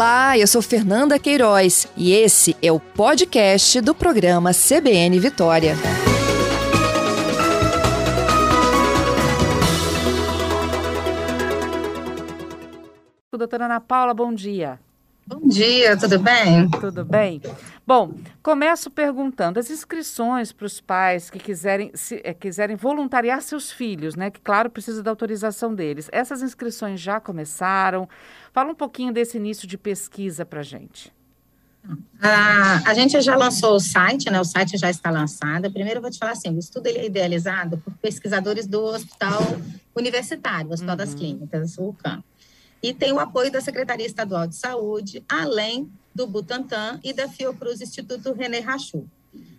Olá, 0.00 0.38
eu 0.38 0.46
sou 0.46 0.62
Fernanda 0.62 1.18
Queiroz 1.18 1.86
e 1.94 2.14
esse 2.14 2.56
é 2.62 2.72
o 2.72 2.80
podcast 2.80 3.82
do 3.82 3.94
programa 3.94 4.50
CBN 4.54 5.20
Vitória. 5.20 5.74
Doutora 13.30 13.66
Ana 13.66 13.78
Paula, 13.78 14.14
bom 14.14 14.32
dia. 14.32 14.80
Bom 15.30 15.46
dia, 15.46 15.96
tudo 15.96 16.18
bem? 16.18 16.68
Tudo 16.68 17.04
bem. 17.04 17.40
Bom, 17.86 18.14
começo 18.42 18.90
perguntando: 18.90 19.60
as 19.60 19.70
inscrições 19.70 20.50
para 20.50 20.66
os 20.66 20.80
pais 20.80 21.30
que 21.30 21.38
quiserem, 21.38 21.92
se, 21.94 22.20
é, 22.24 22.34
quiserem 22.34 22.74
voluntariar 22.74 23.40
seus 23.40 23.70
filhos, 23.70 24.16
né? 24.16 24.28
Que, 24.28 24.40
claro, 24.40 24.68
precisa 24.68 25.04
da 25.04 25.10
autorização 25.12 25.72
deles. 25.72 26.08
Essas 26.10 26.42
inscrições 26.42 27.00
já 27.00 27.20
começaram? 27.20 28.08
Fala 28.52 28.72
um 28.72 28.74
pouquinho 28.74 29.12
desse 29.12 29.36
início 29.36 29.68
de 29.68 29.78
pesquisa 29.78 30.44
para 30.44 30.60
a 30.60 30.64
gente. 30.64 31.12
Ah, 32.20 32.82
a 32.84 32.92
gente 32.92 33.20
já 33.20 33.36
lançou 33.36 33.76
o 33.76 33.80
site, 33.80 34.28
né? 34.32 34.40
O 34.40 34.44
site 34.44 34.76
já 34.76 34.90
está 34.90 35.12
lançado. 35.12 35.70
Primeiro, 35.70 35.98
eu 35.98 36.02
vou 36.02 36.10
te 36.10 36.18
falar 36.18 36.32
assim: 36.32 36.52
o 36.52 36.58
estudo 36.58 36.88
ele 36.88 36.98
é 36.98 37.06
idealizado 37.06 37.78
por 37.78 37.94
pesquisadores 37.98 38.66
do 38.66 38.82
Hospital 38.82 39.40
Universitário, 39.94 40.72
Hospital 40.72 40.94
uhum. 40.94 40.96
das 40.96 41.14
Clínicas, 41.14 41.78
o 41.78 41.92
CAM 41.92 42.20
e 42.82 42.94
tem 42.94 43.12
o 43.12 43.18
apoio 43.18 43.50
da 43.50 43.60
Secretaria 43.60 44.06
Estadual 44.06 44.46
de 44.46 44.56
Saúde, 44.56 45.22
além 45.28 45.90
do 46.14 46.26
Butantan 46.26 46.98
e 47.04 47.12
da 47.12 47.28
Fiocruz 47.28 47.80
Instituto 47.80 48.32
René 48.32 48.60
Rachou. 48.60 49.06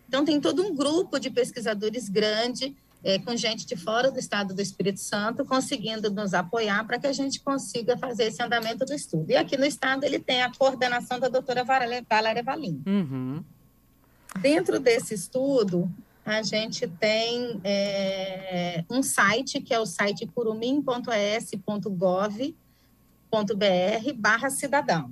Então, 0.08 0.26
tem 0.26 0.42
todo 0.42 0.64
um 0.64 0.76
grupo 0.76 1.20
de 1.20 1.30
pesquisadores 1.30 2.10
grande, 2.10 2.76
é, 3.04 3.20
com 3.20 3.36
gente 3.36 3.66
de 3.66 3.76
fora 3.76 4.12
do 4.12 4.20
estado 4.20 4.54
do 4.54 4.62
Espírito 4.62 5.00
Santo, 5.00 5.46
conseguindo 5.46 6.12
nos 6.12 6.34
apoiar 6.34 6.86
para 6.86 7.00
que 7.00 7.08
a 7.08 7.14
gente 7.14 7.40
consiga 7.40 7.98
fazer 7.98 8.26
esse 8.26 8.44
andamento 8.44 8.86
do 8.86 8.94
estudo. 8.94 9.32
E 9.32 9.36
aqui 9.36 9.58
no 9.58 9.66
estado 9.66 10.04
ele 10.04 10.20
tem 10.20 10.44
a 10.44 10.52
coordenação 10.52 11.20
da 11.20 11.30
doutora 11.30 11.64
Valéria 11.64 12.44
Valim. 12.44 12.84
Uhum. 12.86 13.44
Dentro 14.40 14.80
desse 14.80 15.14
estudo, 15.14 15.92
a 16.26 16.42
gente 16.42 16.88
tem 16.88 17.60
é, 17.64 18.84
um 18.90 19.02
site, 19.02 19.62
que 19.62 19.74
é 19.74 19.80
o 19.80 19.86
site 19.86 20.28
curumim.es.gov, 20.28 22.56
curumim.es.br 23.32 24.14
barra 24.16 24.50
cidadão. 24.50 25.12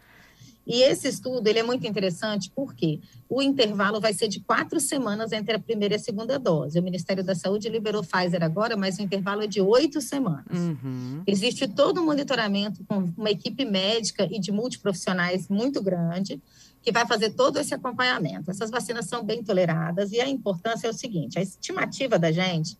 E 0.66 0.82
esse 0.82 1.08
estudo 1.08 1.46
ele 1.46 1.58
é 1.58 1.62
muito 1.62 1.86
interessante 1.86 2.50
porque 2.54 3.00
o 3.28 3.42
intervalo 3.42 4.00
vai 4.00 4.12
ser 4.14 4.28
de 4.28 4.40
quatro 4.40 4.80
semanas 4.80 5.32
entre 5.32 5.54
a 5.54 5.58
primeira 5.58 5.94
e 5.94 5.96
a 5.96 6.00
segunda 6.00 6.38
dose. 6.38 6.78
O 6.78 6.82
Ministério 6.82 7.22
da 7.22 7.34
Saúde 7.34 7.68
liberou 7.68 8.02
Pfizer 8.02 8.42
agora, 8.42 8.76
mas 8.76 8.98
o 8.98 9.02
intervalo 9.02 9.42
é 9.42 9.46
de 9.46 9.60
oito 9.60 10.00
semanas. 10.00 10.58
Uhum. 10.58 11.22
Existe 11.26 11.68
todo 11.68 12.00
um 12.00 12.06
monitoramento 12.06 12.82
com 12.84 13.12
uma 13.16 13.30
equipe 13.30 13.64
médica 13.64 14.26
e 14.30 14.38
de 14.38 14.50
multiprofissionais 14.50 15.48
muito 15.48 15.82
grande 15.82 16.40
que 16.82 16.92
vai 16.92 17.06
fazer 17.06 17.30
todo 17.30 17.58
esse 17.58 17.74
acompanhamento. 17.74 18.50
Essas 18.50 18.70
vacinas 18.70 19.06
são 19.06 19.24
bem 19.24 19.42
toleradas 19.42 20.12
e 20.12 20.20
a 20.20 20.28
importância 20.28 20.86
é 20.86 20.90
o 20.90 20.94
seguinte: 20.94 21.38
a 21.38 21.42
estimativa 21.42 22.18
da 22.18 22.30
gente 22.30 22.78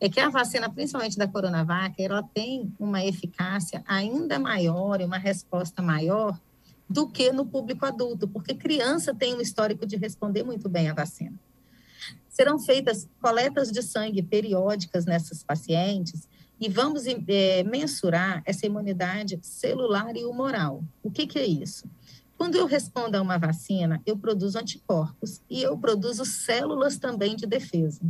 é 0.00 0.08
que 0.08 0.20
a 0.20 0.28
vacina, 0.28 0.70
principalmente 0.70 1.18
da 1.18 1.26
Coronavac, 1.26 2.00
ela 2.00 2.22
tem 2.22 2.72
uma 2.78 3.04
eficácia 3.04 3.82
ainda 3.86 4.38
maior 4.38 5.00
e 5.00 5.04
uma 5.04 5.18
resposta 5.18 5.82
maior 5.82 6.38
do 6.88 7.08
que 7.08 7.30
no 7.30 7.44
público 7.44 7.84
adulto, 7.84 8.26
porque 8.26 8.54
criança 8.54 9.14
tem 9.14 9.34
um 9.34 9.40
histórico 9.40 9.84
de 9.84 9.96
responder 9.96 10.42
muito 10.42 10.68
bem 10.68 10.88
à 10.88 10.94
vacina. 10.94 11.38
Serão 12.28 12.58
feitas 12.58 13.08
coletas 13.20 13.70
de 13.70 13.82
sangue 13.82 14.22
periódicas 14.22 15.04
nessas 15.04 15.42
pacientes 15.42 16.28
e 16.60 16.68
vamos 16.68 17.04
é, 17.06 17.62
mensurar 17.64 18.42
essa 18.44 18.66
imunidade 18.66 19.38
celular 19.42 20.16
e 20.16 20.24
humoral. 20.24 20.82
O 21.02 21.10
que, 21.10 21.26
que 21.26 21.38
é 21.38 21.46
isso? 21.46 21.84
Quando 22.36 22.54
eu 22.54 22.66
respondo 22.66 23.16
a 23.16 23.20
uma 23.20 23.36
vacina, 23.36 24.00
eu 24.06 24.16
produzo 24.16 24.58
anticorpos 24.58 25.40
e 25.50 25.60
eu 25.62 25.76
produzo 25.76 26.24
células 26.24 26.96
também 26.96 27.34
de 27.34 27.46
defesa. 27.46 28.00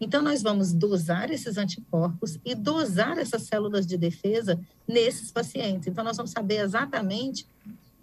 Então, 0.00 0.22
nós 0.22 0.42
vamos 0.42 0.72
dosar 0.72 1.30
esses 1.30 1.56
anticorpos 1.56 2.38
e 2.44 2.54
dosar 2.54 3.18
essas 3.18 3.42
células 3.42 3.86
de 3.86 3.96
defesa 3.96 4.58
nesses 4.86 5.30
pacientes. 5.30 5.88
Então, 5.88 6.04
nós 6.04 6.16
vamos 6.16 6.32
saber 6.32 6.58
exatamente 6.58 7.46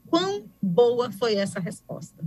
quão 0.09 0.45
boa 0.61 1.11
foi 1.11 1.35
essa 1.35 1.59
resposta. 1.59 2.23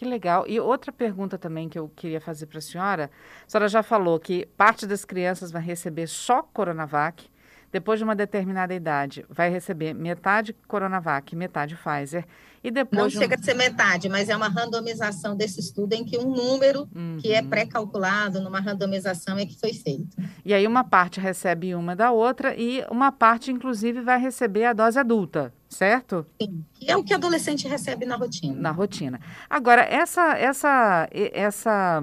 Que 0.00 0.04
legal. 0.06 0.46
E 0.48 0.58
outra 0.58 0.90
pergunta 0.90 1.36
também 1.36 1.68
que 1.68 1.78
eu 1.78 1.90
queria 1.94 2.22
fazer 2.22 2.46
para 2.46 2.58
a 2.58 2.62
senhora. 2.62 3.10
A 3.46 3.50
senhora 3.50 3.68
já 3.68 3.82
falou 3.82 4.18
que 4.18 4.46
parte 4.56 4.86
das 4.86 5.04
crianças 5.04 5.50
vai 5.50 5.60
receber 5.60 6.06
só 6.06 6.42
Coronavac, 6.42 7.28
depois 7.70 8.00
de 8.00 8.04
uma 8.04 8.16
determinada 8.16 8.74
idade, 8.74 9.24
vai 9.28 9.50
receber 9.50 9.94
metade 9.94 10.54
Coronavac, 10.66 11.36
metade 11.36 11.76
Pfizer. 11.76 12.24
E 12.64 12.70
depois 12.70 13.00
Não 13.00 13.08
de 13.08 13.16
um... 13.16 13.20
chega 13.20 13.36
a 13.36 13.42
ser 13.42 13.54
metade, 13.54 14.08
mas 14.08 14.28
é 14.28 14.36
uma 14.36 14.48
randomização 14.48 15.36
desse 15.36 15.60
estudo 15.60 15.92
em 15.92 16.04
que 16.04 16.18
um 16.18 16.30
número 16.34 16.88
uhum. 16.94 17.18
que 17.20 17.32
é 17.32 17.40
uhum. 17.40 17.48
pré-calculado 17.48 18.40
numa 18.40 18.60
randomização 18.60 19.38
é 19.38 19.46
que 19.46 19.58
foi 19.58 19.72
feito. 19.72 20.16
E 20.44 20.52
aí 20.52 20.66
uma 20.66 20.82
parte 20.82 21.20
recebe 21.20 21.74
uma 21.74 21.94
da 21.94 22.10
outra 22.10 22.54
e 22.56 22.84
uma 22.90 23.12
parte, 23.12 23.52
inclusive, 23.52 24.00
vai 24.00 24.18
receber 24.18 24.64
a 24.64 24.72
dose 24.72 24.98
adulta, 24.98 25.52
certo? 25.70 26.26
Sim, 26.42 26.64
é 26.86 26.96
o 26.96 27.04
que 27.04 27.14
adolescente 27.14 27.66
recebe 27.66 28.04
na 28.04 28.16
rotina. 28.16 28.60
Na 28.60 28.70
rotina. 28.72 29.20
Agora, 29.48 29.82
essa, 29.82 30.36
essa, 30.36 31.08
essa 31.12 32.02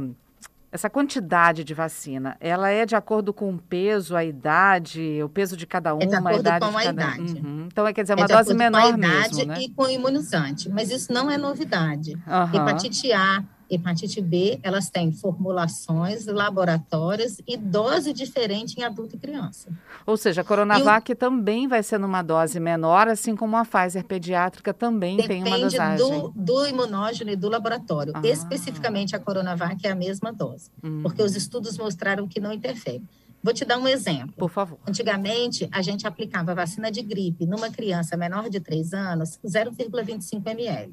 essa 0.69 0.89
quantidade 0.89 1.63
de 1.63 1.73
vacina, 1.73 2.35
ela 2.39 2.69
é 2.69 2.85
de 2.85 2.95
acordo 2.95 3.33
com 3.33 3.53
o 3.53 3.57
peso, 3.57 4.15
a 4.15 4.23
idade, 4.23 5.21
o 5.23 5.29
peso 5.29 5.55
de 5.55 5.65
cada 5.65 5.93
uma, 5.93 6.03
é 6.03 6.05
de 6.05 6.15
acordo 6.15 6.35
a 6.35 6.39
idade 6.39 6.71
com 6.71 6.77
a 6.77 6.85
idade. 6.85 7.33
Uhum. 7.33 7.67
Então, 7.71 7.87
é, 7.87 7.93
quer 7.93 8.01
dizer, 8.01 8.15
uma 8.15 8.25
é 8.25 8.27
dose 8.27 8.53
menor 8.53 8.81
com 8.81 8.87
a 8.87 8.97
idade 8.97 9.35
mesmo, 9.37 9.45
né? 9.53 9.61
e 9.61 9.69
com 9.69 9.83
o 9.83 9.89
imunizante, 9.89 10.69
mas 10.69 10.91
isso 10.91 11.11
não 11.11 11.31
é 11.31 11.37
novidade. 11.37 12.15
Uhum. 12.27 12.55
Hepatite 12.55 13.13
A, 13.13 13.43
Hepatite 13.69 14.21
B, 14.21 14.59
elas 14.63 14.89
têm 14.89 15.11
formulações, 15.11 16.25
laboratórios 16.25 17.37
e 17.47 17.57
dose 17.57 18.13
diferente 18.13 18.79
em 18.79 18.83
adulto 18.83 19.15
e 19.15 19.19
criança. 19.19 19.69
Ou 20.05 20.15
seja, 20.15 20.41
a 20.41 20.43
Coronavac 20.43 21.11
o... 21.11 21.15
também 21.15 21.67
vai 21.67 21.83
ser 21.83 21.97
numa 21.97 22.21
dose 22.21 22.59
menor, 22.59 23.07
assim 23.07 23.35
como 23.35 23.57
a 23.57 23.65
Pfizer 23.65 24.03
pediátrica 24.05 24.73
também 24.73 25.17
Depende 25.17 25.43
tem 25.43 25.53
uma 25.53 25.59
dosagem. 25.59 25.97
Do, 25.97 26.33
do 26.35 26.67
imunógeno 26.67 27.31
e 27.31 27.35
do 27.35 27.49
laboratório. 27.49 28.13
Ah. 28.15 28.21
Especificamente 28.23 29.15
a 29.15 29.19
Coronavac 29.19 29.85
é 29.85 29.91
a 29.91 29.95
mesma 29.95 30.31
dose, 30.31 30.71
hum. 30.83 31.01
porque 31.03 31.21
os 31.21 31.35
estudos 31.35 31.77
mostraram 31.77 32.27
que 32.27 32.39
não 32.39 32.51
interfere. 32.53 33.03
Vou 33.43 33.53
te 33.53 33.63
dar 33.63 33.77
um 33.77 33.87
exemplo. 33.87 34.33
Por 34.35 34.49
favor. 34.49 34.77
Antigamente, 34.87 35.67
a 35.71 35.81
gente 35.81 36.07
aplicava 36.07 36.55
vacina 36.55 36.91
de 36.91 37.01
gripe 37.01 37.45
numa 37.45 37.69
criança 37.69 38.17
menor 38.17 38.49
de 38.49 38.59
3 38.59 38.93
anos, 38.93 39.39
0,25 39.45 40.45
ml. 40.47 40.91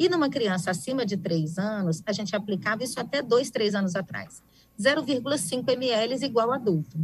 E 0.00 0.08
numa 0.08 0.30
criança 0.30 0.70
acima 0.70 1.04
de 1.04 1.18
3 1.18 1.58
anos, 1.58 2.02
a 2.06 2.12
gente 2.12 2.34
aplicava 2.34 2.82
isso 2.82 2.98
até 2.98 3.20
2, 3.20 3.50
3 3.50 3.74
anos 3.74 3.94
atrás. 3.94 4.42
0,5 4.80 5.68
ml 5.68 6.24
igual 6.24 6.50
adulto. 6.52 6.96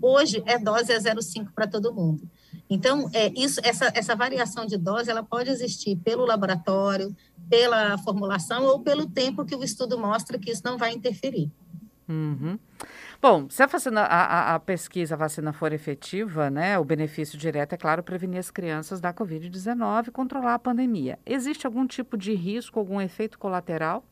Hoje, 0.00 0.40
é 0.46 0.56
dose 0.56 0.92
é 0.92 0.96
0,5 0.96 1.48
para 1.52 1.66
todo 1.66 1.92
mundo. 1.92 2.22
Então, 2.70 3.10
é, 3.12 3.32
isso, 3.36 3.60
essa, 3.64 3.90
essa 3.92 4.14
variação 4.14 4.66
de 4.66 4.76
dose 4.76 5.10
ela 5.10 5.24
pode 5.24 5.50
existir 5.50 5.96
pelo 5.96 6.24
laboratório, 6.24 7.12
pela 7.50 7.98
formulação 7.98 8.62
ou 8.66 8.78
pelo 8.78 9.04
tempo 9.10 9.44
que 9.44 9.56
o 9.56 9.64
estudo 9.64 9.98
mostra 9.98 10.38
que 10.38 10.52
isso 10.52 10.62
não 10.64 10.78
vai 10.78 10.92
interferir. 10.92 11.50
Uhum. 12.08 12.56
Bom, 13.24 13.48
se 13.48 13.62
a, 13.62 13.66
vacina, 13.66 14.02
a, 14.02 14.54
a, 14.54 14.60
pesquisa, 14.60 15.14
a 15.14 15.16
vacina 15.16 15.50
for 15.50 15.72
efetiva, 15.72 16.50
né, 16.50 16.78
o 16.78 16.84
benefício 16.84 17.38
direto 17.38 17.72
é, 17.72 17.78
claro, 17.78 18.02
prevenir 18.02 18.38
as 18.38 18.50
crianças 18.50 19.00
da 19.00 19.14
Covid-19 19.14 20.08
e 20.08 20.10
controlar 20.10 20.52
a 20.52 20.58
pandemia. 20.58 21.18
Existe 21.24 21.66
algum 21.66 21.86
tipo 21.86 22.18
de 22.18 22.34
risco, 22.34 22.78
algum 22.78 23.00
efeito 23.00 23.38
colateral? 23.38 24.04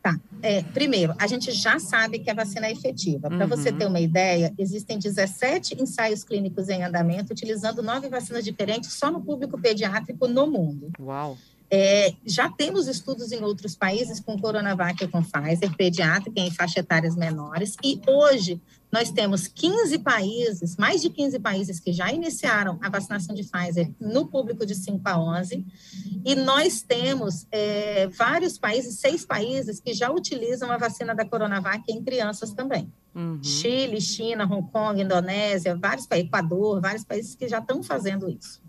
Tá. 0.00 0.16
É, 0.40 0.62
primeiro, 0.62 1.12
a 1.18 1.26
gente 1.26 1.50
já 1.50 1.80
sabe 1.80 2.20
que 2.20 2.30
a 2.30 2.34
vacina 2.34 2.68
é 2.68 2.72
efetiva. 2.72 3.28
Para 3.28 3.42
uhum. 3.42 3.48
você 3.48 3.72
ter 3.72 3.86
uma 3.86 3.98
ideia, 3.98 4.54
existem 4.56 4.96
17 4.96 5.82
ensaios 5.82 6.22
clínicos 6.22 6.68
em 6.68 6.84
andamento, 6.84 7.32
utilizando 7.32 7.82
nove 7.82 8.08
vacinas 8.08 8.44
diferentes 8.44 8.92
só 8.92 9.10
no 9.10 9.20
público 9.20 9.60
pediátrico 9.60 10.28
no 10.28 10.46
mundo. 10.46 10.92
Uau! 11.00 11.36
É, 11.70 12.14
já 12.26 12.50
temos 12.50 12.88
estudos 12.88 13.30
em 13.30 13.44
outros 13.44 13.76
países 13.76 14.18
com 14.18 14.36
Coronavac 14.36 15.04
e 15.04 15.08
com 15.08 15.22
Pfizer, 15.22 15.76
pediátrica 15.76 16.40
em 16.40 16.50
faixa 16.50 16.80
etárias 16.80 17.14
menores, 17.14 17.76
e 17.84 18.00
hoje 18.08 18.60
nós 18.90 19.12
temos 19.12 19.46
15 19.46 20.00
países, 20.00 20.76
mais 20.76 21.00
de 21.00 21.10
15 21.10 21.38
países 21.38 21.78
que 21.78 21.92
já 21.92 22.12
iniciaram 22.12 22.76
a 22.82 22.88
vacinação 22.88 23.34
de 23.34 23.44
Pfizer 23.44 23.88
no 24.00 24.26
público 24.26 24.66
de 24.66 24.74
5 24.74 25.00
a 25.04 25.16
11, 25.16 25.64
e 26.24 26.34
nós 26.34 26.82
temos 26.82 27.46
é, 27.52 28.08
vários 28.08 28.58
países, 28.58 28.98
seis 28.98 29.24
países, 29.24 29.78
que 29.78 29.94
já 29.94 30.10
utilizam 30.10 30.72
a 30.72 30.76
vacina 30.76 31.14
da 31.14 31.24
Coronavac 31.24 31.84
em 31.88 32.02
crianças 32.02 32.52
também. 32.52 32.92
Uhum. 33.14 33.42
Chile, 33.42 34.00
China, 34.00 34.44
Hong 34.44 34.68
Kong, 34.72 35.00
Indonésia, 35.00 35.76
vários 35.76 36.06
países, 36.06 36.26
Equador, 36.26 36.80
vários 36.80 37.04
países 37.04 37.36
que 37.36 37.48
já 37.48 37.58
estão 37.58 37.82
fazendo 37.82 38.28
isso. 38.28 38.60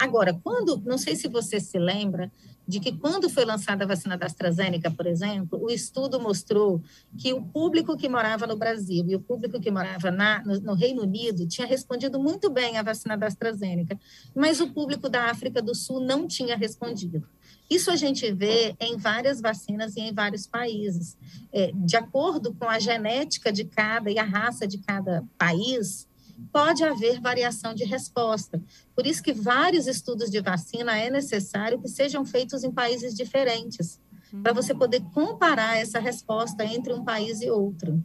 Agora, 0.00 0.32
quando, 0.42 0.82
não 0.86 0.96
sei 0.96 1.14
se 1.14 1.28
você 1.28 1.60
se 1.60 1.78
lembra, 1.78 2.32
de 2.66 2.80
que 2.80 2.92
quando 2.92 3.28
foi 3.28 3.44
lançada 3.44 3.84
a 3.84 3.86
vacina 3.86 4.16
da 4.16 4.24
AstraZeneca, 4.24 4.90
por 4.90 5.06
exemplo, 5.06 5.62
o 5.62 5.70
estudo 5.70 6.18
mostrou 6.18 6.80
que 7.18 7.34
o 7.34 7.42
público 7.42 7.96
que 7.96 8.08
morava 8.08 8.46
no 8.46 8.56
Brasil 8.56 9.04
e 9.08 9.16
o 9.16 9.20
público 9.20 9.60
que 9.60 9.70
morava 9.70 10.10
na, 10.10 10.42
no, 10.42 10.58
no, 10.60 10.74
Reino 10.74 11.02
Unido 11.02 11.46
tinha 11.46 11.66
respondido 11.66 12.18
muito 12.18 12.48
bem 12.48 12.78
à 12.78 12.82
vacina 12.82 13.14
da 13.14 13.26
AstraZeneca, 13.26 13.98
mas 14.34 14.60
o 14.60 14.72
público 14.72 15.08
da 15.08 15.24
África 15.24 15.60
do 15.60 15.74
Sul 15.74 16.00
não 16.00 16.26
tinha 16.26 16.56
respondido. 16.56 17.22
Isso 17.68 17.90
a 17.90 17.96
gente 17.96 18.32
vê 18.32 18.74
em 18.80 18.96
várias 18.96 19.40
vacinas 19.40 19.96
e 19.96 20.00
em 20.00 20.14
vários 20.14 20.46
países. 20.46 21.16
É, 21.52 21.72
de 21.72 21.96
acordo 21.96 22.54
com 22.54 22.68
a 22.68 22.78
genética 22.78 23.52
de 23.52 23.64
cada 23.64 24.10
e 24.10 24.18
a 24.18 24.24
raça 24.24 24.66
de 24.66 24.78
cada 24.78 25.24
país, 25.36 26.08
pode 26.52 26.84
haver 26.84 27.20
variação 27.20 27.74
de 27.74 27.84
resposta. 27.84 28.62
Por 28.94 29.06
isso 29.06 29.22
que 29.22 29.32
vários 29.32 29.86
estudos 29.86 30.30
de 30.30 30.40
vacina 30.40 30.98
é 30.98 31.10
necessário 31.10 31.80
que 31.80 31.88
sejam 31.88 32.24
feitos 32.24 32.64
em 32.64 32.72
países 32.72 33.14
diferentes, 33.14 34.00
para 34.42 34.52
você 34.52 34.74
poder 34.74 35.02
comparar 35.12 35.76
essa 35.76 35.98
resposta 35.98 36.64
entre 36.64 36.92
um 36.92 37.04
país 37.04 37.40
e 37.40 37.50
outro. 37.50 38.02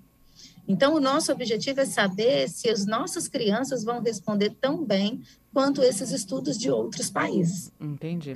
Então, 0.67 0.95
o 0.95 0.99
nosso 0.99 1.31
objetivo 1.31 1.81
é 1.81 1.85
saber 1.85 2.49
se 2.49 2.67
as 2.69 2.85
nossas 2.85 3.27
crianças 3.27 3.83
vão 3.83 4.01
responder 4.01 4.49
tão 4.59 4.83
bem 4.83 5.21
quanto 5.53 5.81
esses 5.83 6.11
estudos 6.11 6.57
de 6.57 6.71
outros 6.71 7.09
países. 7.09 7.71
Entendi. 7.79 8.33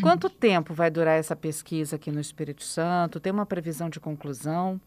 Quanto 0.00 0.30
tempo 0.30 0.72
vai 0.72 0.90
durar 0.90 1.18
essa 1.18 1.34
pesquisa 1.34 1.96
aqui 1.96 2.12
no 2.12 2.20
Espírito 2.20 2.62
Santo? 2.62 3.18
Tem 3.18 3.32
uma 3.32 3.44
previsão 3.44 3.90
de 3.90 3.98
conclusão? 3.98 4.80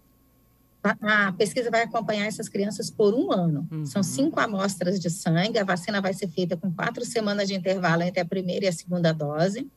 A 1.02 1.32
pesquisa 1.34 1.72
vai 1.72 1.84
acompanhar 1.84 2.26
essas 2.26 2.48
crianças 2.48 2.90
por 2.90 3.14
um 3.14 3.32
ano. 3.32 3.68
Uhum. 3.72 3.86
São 3.86 4.04
cinco 4.04 4.40
amostras 4.40 5.00
de 5.00 5.10
sangue. 5.10 5.58
A 5.58 5.64
vacina 5.64 6.00
vai 6.00 6.14
ser 6.14 6.28
feita 6.28 6.56
com 6.56 6.72
quatro 6.72 7.04
semanas 7.04 7.48
de 7.48 7.56
intervalo 7.56 8.04
entre 8.04 8.20
a 8.20 8.26
primeira 8.26 8.66
e 8.66 8.68
a 8.68 8.74
segunda 8.74 9.12
dose. 9.12 9.68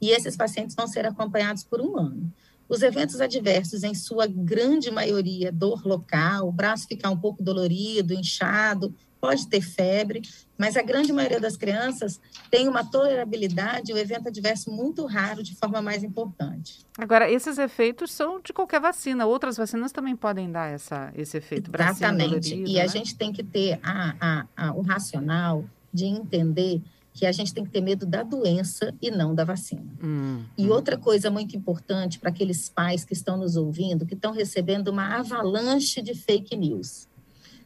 E 0.00 0.10
esses 0.10 0.36
pacientes 0.36 0.74
vão 0.74 0.88
ser 0.88 1.06
acompanhados 1.06 1.62
por 1.62 1.80
um 1.80 1.96
ano. 1.96 2.32
Os 2.68 2.82
eventos 2.82 3.20
adversos, 3.20 3.82
em 3.84 3.94
sua 3.94 4.26
grande 4.26 4.90
maioria, 4.90 5.52
dor 5.52 5.86
local, 5.86 6.48
o 6.48 6.52
braço 6.52 6.88
ficar 6.88 7.10
um 7.10 7.18
pouco 7.18 7.42
dolorido, 7.42 8.14
inchado, 8.14 8.94
pode 9.22 9.46
ter 9.46 9.60
febre, 9.60 10.20
mas 10.58 10.76
a 10.76 10.82
grande 10.82 11.12
maioria 11.12 11.38
das 11.38 11.56
crianças 11.56 12.20
tem 12.50 12.66
uma 12.66 12.84
tolerabilidade, 12.84 13.92
o 13.92 13.96
evento 13.96 14.26
adverso 14.26 14.68
muito 14.68 15.06
raro, 15.06 15.44
de 15.44 15.54
forma 15.54 15.80
mais 15.80 16.02
importante. 16.02 16.84
Agora, 16.98 17.30
esses 17.30 17.56
efeitos 17.56 18.10
são 18.10 18.40
de 18.40 18.52
qualquer 18.52 18.80
vacina, 18.80 19.24
outras 19.24 19.56
vacinas 19.56 19.92
também 19.92 20.16
podem 20.16 20.50
dar 20.50 20.72
essa, 20.72 21.12
esse 21.14 21.36
efeito. 21.36 21.70
Exatamente, 21.72 22.50
dolorido, 22.50 22.68
e 22.68 22.74
né? 22.74 22.80
a 22.80 22.86
gente 22.88 23.14
tem 23.14 23.32
que 23.32 23.44
ter 23.44 23.78
a, 23.80 24.16
a, 24.20 24.46
a, 24.56 24.74
o 24.74 24.82
racional 24.82 25.64
de 25.94 26.06
entender 26.06 26.82
que 27.14 27.24
a 27.24 27.30
gente 27.30 27.54
tem 27.54 27.62
que 27.62 27.70
ter 27.70 27.80
medo 27.80 28.04
da 28.04 28.24
doença 28.24 28.92
e 29.00 29.08
não 29.08 29.36
da 29.36 29.44
vacina. 29.44 29.86
Hum, 30.02 30.42
e 30.58 30.66
hum. 30.66 30.72
outra 30.72 30.96
coisa 30.96 31.30
muito 31.30 31.56
importante 31.56 32.18
para 32.18 32.30
aqueles 32.30 32.68
pais 32.68 33.04
que 33.04 33.12
estão 33.12 33.36
nos 33.36 33.54
ouvindo, 33.54 34.04
que 34.04 34.14
estão 34.14 34.32
recebendo 34.32 34.88
uma 34.88 35.16
avalanche 35.18 36.02
de 36.02 36.12
fake 36.12 36.56
news 36.56 37.06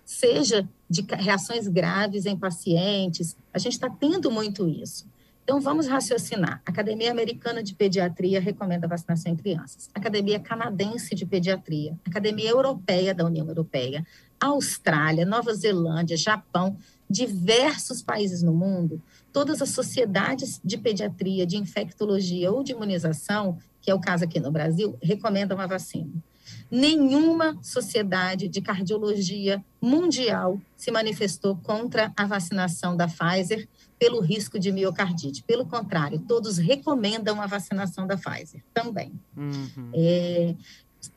seja 0.06 0.66
de 0.88 1.02
reações 1.02 1.66
graves 1.68 2.26
em 2.26 2.36
pacientes. 2.36 3.36
A 3.52 3.58
gente 3.58 3.72
está 3.72 3.90
tendo 3.90 4.30
muito 4.30 4.68
isso. 4.68 5.06
Então, 5.42 5.60
vamos 5.60 5.86
raciocinar. 5.86 6.60
A 6.66 6.70
Academia 6.70 7.10
Americana 7.10 7.62
de 7.62 7.72
Pediatria 7.72 8.40
recomenda 8.40 8.88
vacinação 8.88 9.30
em 9.30 9.36
crianças. 9.36 9.88
A 9.94 9.98
Academia 10.00 10.40
Canadense 10.40 11.14
de 11.14 11.24
Pediatria. 11.24 11.96
A 12.04 12.10
Academia 12.10 12.50
Europeia 12.50 13.14
da 13.14 13.24
União 13.24 13.46
Europeia. 13.46 14.04
Austrália, 14.40 15.24
Nova 15.24 15.54
Zelândia, 15.54 16.16
Japão, 16.16 16.76
diversos 17.08 18.02
países 18.02 18.42
no 18.42 18.52
mundo, 18.52 19.00
todas 19.32 19.62
as 19.62 19.70
sociedades 19.70 20.60
de 20.64 20.76
pediatria, 20.76 21.46
de 21.46 21.56
infectologia 21.56 22.50
ou 22.50 22.64
de 22.64 22.72
imunização, 22.72 23.56
que 23.80 23.90
é 23.90 23.94
o 23.94 24.00
caso 24.00 24.24
aqui 24.24 24.40
no 24.40 24.50
Brasil, 24.50 24.98
recomendam 25.00 25.60
a 25.60 25.66
vacina 25.66 26.12
nenhuma 26.70 27.58
sociedade 27.62 28.48
de 28.48 28.60
cardiologia 28.60 29.64
mundial 29.80 30.60
se 30.76 30.90
manifestou 30.90 31.56
contra 31.56 32.12
a 32.16 32.26
vacinação 32.26 32.96
da 32.96 33.06
Pfizer 33.06 33.68
pelo 33.98 34.20
risco 34.20 34.58
de 34.58 34.72
miocardite. 34.72 35.42
Pelo 35.42 35.66
contrário, 35.66 36.18
todos 36.18 36.58
recomendam 36.58 37.40
a 37.40 37.46
vacinação 37.46 38.06
da 38.06 38.16
Pfizer 38.16 38.62
também. 38.74 39.12
Uhum. 39.36 39.90
É, 39.94 40.54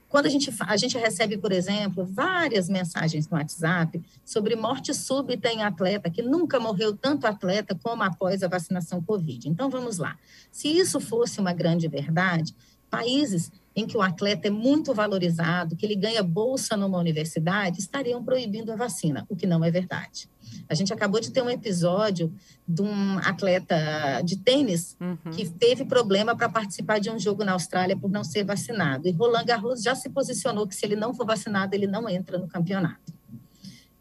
quando 0.10 0.26
a 0.26 0.30
gente, 0.30 0.52
a 0.62 0.76
gente 0.76 0.98
recebe, 0.98 1.38
por 1.38 1.52
exemplo, 1.52 2.04
várias 2.04 2.68
mensagens 2.68 3.30
no 3.30 3.38
WhatsApp 3.38 4.02
sobre 4.26 4.56
morte 4.56 4.94
súbita 4.94 5.50
em 5.50 5.62
atleta, 5.62 6.10
que 6.10 6.24
nunca 6.24 6.60
morreu 6.60 6.96
tanto 6.96 7.28
atleta 7.28 7.78
como 7.82 8.02
após 8.02 8.42
a 8.42 8.48
vacinação 8.48 9.02
Covid. 9.04 9.48
Então, 9.48 9.70
vamos 9.70 10.00
lá. 10.00 10.18
Se 10.52 10.68
isso 10.68 11.00
fosse 11.00 11.40
uma 11.40 11.54
grande 11.54 11.88
verdade, 11.88 12.56
países 12.90 13.52
em 13.76 13.86
que 13.86 13.96
o 13.96 14.02
atleta 14.02 14.48
é 14.48 14.52
muito 14.52 14.94
valorizado, 14.94 15.76
que 15.76 15.86
ele 15.86 15.96
ganha 15.96 16.24
bolsa 16.24 16.76
numa 16.76 16.98
universidade, 16.98 17.80
estariam 17.80 18.24
proibindo 18.24 18.72
a 18.72 18.76
vacina, 18.76 19.26
o 19.30 19.36
que 19.36 19.48
não 19.48 19.64
é 19.64 19.72
verdade. 19.72 20.30
A 20.68 20.74
gente 20.74 20.92
acabou 20.92 21.20
de 21.20 21.32
ter 21.32 21.42
um 21.42 21.50
episódio 21.50 22.34
de 22.68 22.82
um 22.82 23.18
atleta 23.20 24.22
de 24.24 24.38
tênis 24.38 24.98
uhum. 25.00 25.32
que 25.32 25.50
teve 25.50 25.86
problema 25.86 26.36
para 26.36 26.50
participar 26.50 27.00
de 27.00 27.10
um 27.10 27.20
jogo 27.20 27.44
na 27.44 27.54
Austrália 27.54 27.98
por 27.98 28.10
não 28.10 28.24
ser 28.24 28.44
vacinado. 28.44 29.08
E 29.08 29.12
Roland 29.12 29.46
Garros 29.46 29.82
já 29.82 29.96
se 29.96 30.10
posicionou 30.10 30.68
que 30.68 30.76
se 30.76 30.86
ele 30.86 30.96
não 30.96 31.14
for 31.14 31.26
vacinado, 31.26 31.76
ele 31.76 31.88
não 31.88 32.10
entra 32.10 32.38
no 32.38 32.48
campeonato. 32.48 33.14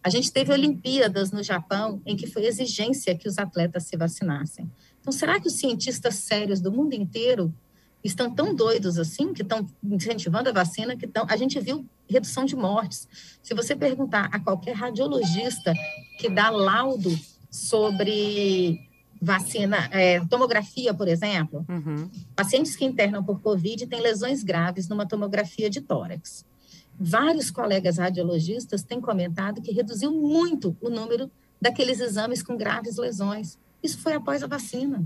A 0.03 0.11
gente 0.11 0.33
teve 0.33 0.53
Olimpíadas 0.53 1.31
no 1.31 1.43
Japão 1.43 2.01
em 2.07 2.17
que 2.17 2.27
foi 2.27 2.47
exigência 2.47 3.17
que 3.17 3.29
os 3.29 3.39
atletas 3.39 3.85
se 3.85 3.97
vacinassem. 3.97 4.71
Então, 5.01 5.13
será 5.13 5.41
que 5.41 5.49
os 5.49 5.55
cientistas 5.55 6.17
sérios 6.17 6.61
do 6.61 6.73
mundo 6.73 6.95
inteiro 6.95 7.53
estão 8.03 8.33
tão 8.33 8.55
doidos 8.55 8.99
assim, 8.99 9.33
que 9.33 9.43
estão 9.43 9.67
incentivando 9.83 10.49
a 10.49 10.53
vacina, 10.53 10.97
que 10.97 11.07
estão. 11.07 11.27
A 11.29 11.37
gente 11.37 11.59
viu 11.61 11.87
redução 12.09 12.45
de 12.45 12.57
mortes. 12.57 13.09
Se 13.43 13.55
você 13.55 13.75
perguntar 13.75 14.29
a 14.33 14.39
qualquer 14.39 14.75
radiologista 14.75 15.75
que 16.19 16.29
dá 16.29 16.51
laudo 16.51 17.11
sobre 17.51 18.89
vacina, 19.21 19.89
é, 19.91 20.25
tomografia, 20.27 20.95
por 20.95 21.09
exemplo, 21.09 21.67
uhum. 21.69 22.09
pacientes 22.37 22.77
que 22.77 22.85
internam 22.85 23.25
por 23.25 23.41
Covid 23.41 23.87
têm 23.87 24.01
lesões 24.01 24.45
graves 24.45 24.89
numa 24.89 25.07
tomografia 25.07 25.69
de 25.69 25.81
tórax. 25.81 26.45
Vários 26.99 27.51
colegas 27.51 27.99
radiologistas 27.99 28.83
têm 28.83 29.01
comentado 29.01 29.63
que 29.63 29.73
reduziu 29.73 30.13
muito 30.13 30.77
o 30.81 30.89
número 30.89 31.31
daqueles 31.61 32.01
exames 32.01 32.43
com 32.43 32.57
graves 32.57 32.97
lesões. 32.97 33.59
Isso 33.83 33.99
foi 33.99 34.15
após 34.15 34.43
a 34.43 34.47
vacina. 34.47 35.05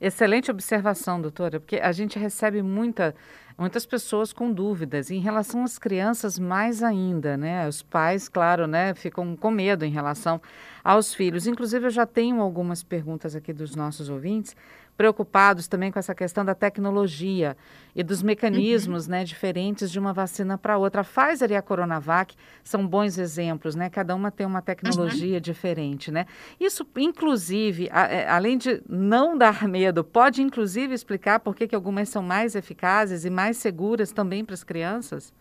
Excelente 0.00 0.48
observação, 0.48 1.20
doutora, 1.20 1.58
porque 1.58 1.76
a 1.76 1.90
gente 1.90 2.18
recebe 2.20 2.62
muita, 2.62 3.16
muitas 3.58 3.84
pessoas 3.84 4.32
com 4.32 4.52
dúvidas. 4.52 5.10
em 5.10 5.18
relação 5.18 5.64
às 5.64 5.76
crianças, 5.76 6.38
mais 6.38 6.84
ainda, 6.84 7.36
né? 7.36 7.66
Os 7.66 7.82
pais, 7.82 8.28
claro, 8.28 8.68
né, 8.68 8.94
ficam 8.94 9.34
com 9.36 9.50
medo 9.50 9.84
em 9.84 9.90
relação 9.90 10.40
aos 10.84 11.12
filhos. 11.12 11.48
Inclusive, 11.48 11.86
eu 11.86 11.90
já 11.90 12.06
tenho 12.06 12.40
algumas 12.40 12.82
perguntas 12.84 13.34
aqui 13.34 13.52
dos 13.52 13.74
nossos 13.74 14.08
ouvintes, 14.08 14.54
preocupados 14.98 15.68
também 15.68 15.92
com 15.92 15.98
essa 16.00 16.12
questão 16.12 16.44
da 16.44 16.56
tecnologia 16.56 17.56
e 17.94 18.02
dos 18.02 18.20
mecanismos 18.20 19.04
uhum. 19.04 19.12
né, 19.12 19.24
diferentes 19.24 19.92
de 19.92 19.98
uma 19.98 20.12
vacina 20.12 20.58
para 20.58 20.76
outra. 20.76 21.02
A 21.02 21.04
Pfizer 21.04 21.52
e 21.52 21.54
a 21.54 21.62
Coronavac 21.62 22.34
são 22.64 22.84
bons 22.84 23.16
exemplos, 23.16 23.76
né? 23.76 23.88
Cada 23.88 24.12
uma 24.16 24.32
tem 24.32 24.44
uma 24.44 24.60
tecnologia 24.60 25.36
uhum. 25.36 25.40
diferente, 25.40 26.10
né? 26.10 26.26
Isso, 26.58 26.84
inclusive, 26.96 27.88
a, 27.92 28.06
a, 28.06 28.08
é, 28.08 28.28
além 28.28 28.58
de 28.58 28.82
não 28.88 29.38
dar 29.38 29.66
medo, 29.68 30.02
pode 30.02 30.42
inclusive 30.42 30.92
explicar 30.92 31.38
por 31.38 31.54
que, 31.54 31.68
que 31.68 31.76
algumas 31.76 32.08
são 32.08 32.22
mais 32.22 32.56
eficazes 32.56 33.24
e 33.24 33.30
mais 33.30 33.56
seguras 33.56 34.10
também 34.10 34.44
para 34.44 34.54
as 34.54 34.64
crianças? 34.64 35.32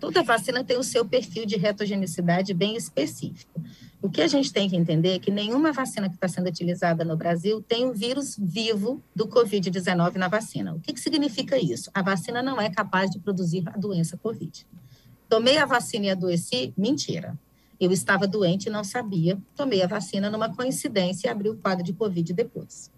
Toda 0.00 0.22
vacina 0.22 0.64
tem 0.64 0.78
o 0.78 0.82
seu 0.82 1.04
perfil 1.04 1.44
de 1.44 1.56
retrogeneidade 1.56 2.54
bem 2.54 2.76
específico. 2.76 3.60
O 4.04 4.10
que 4.10 4.20
a 4.20 4.28
gente 4.28 4.52
tem 4.52 4.68
que 4.68 4.76
entender 4.76 5.14
é 5.14 5.18
que 5.18 5.30
nenhuma 5.30 5.72
vacina 5.72 6.10
que 6.10 6.16
está 6.16 6.28
sendo 6.28 6.46
utilizada 6.46 7.06
no 7.06 7.16
Brasil 7.16 7.62
tem 7.62 7.86
o 7.86 7.94
vírus 7.94 8.36
vivo 8.38 9.02
do 9.16 9.26
Covid-19 9.26 10.16
na 10.16 10.28
vacina. 10.28 10.74
O 10.74 10.78
que, 10.78 10.92
que 10.92 11.00
significa 11.00 11.56
isso? 11.56 11.90
A 11.94 12.02
vacina 12.02 12.42
não 12.42 12.60
é 12.60 12.68
capaz 12.68 13.10
de 13.10 13.18
produzir 13.18 13.66
a 13.66 13.78
doença 13.78 14.18
Covid. 14.18 14.66
Tomei 15.26 15.56
a 15.56 15.64
vacina 15.64 16.04
e 16.04 16.10
adoeci? 16.10 16.74
Mentira. 16.76 17.34
Eu 17.80 17.90
estava 17.90 18.26
doente 18.26 18.66
e 18.66 18.70
não 18.70 18.84
sabia. 18.84 19.38
Tomei 19.56 19.82
a 19.82 19.86
vacina 19.86 20.28
numa 20.28 20.54
coincidência 20.54 21.28
e 21.28 21.30
abri 21.30 21.48
o 21.48 21.56
quadro 21.56 21.82
de 21.82 21.94
Covid 21.94 22.30
depois. 22.34 22.90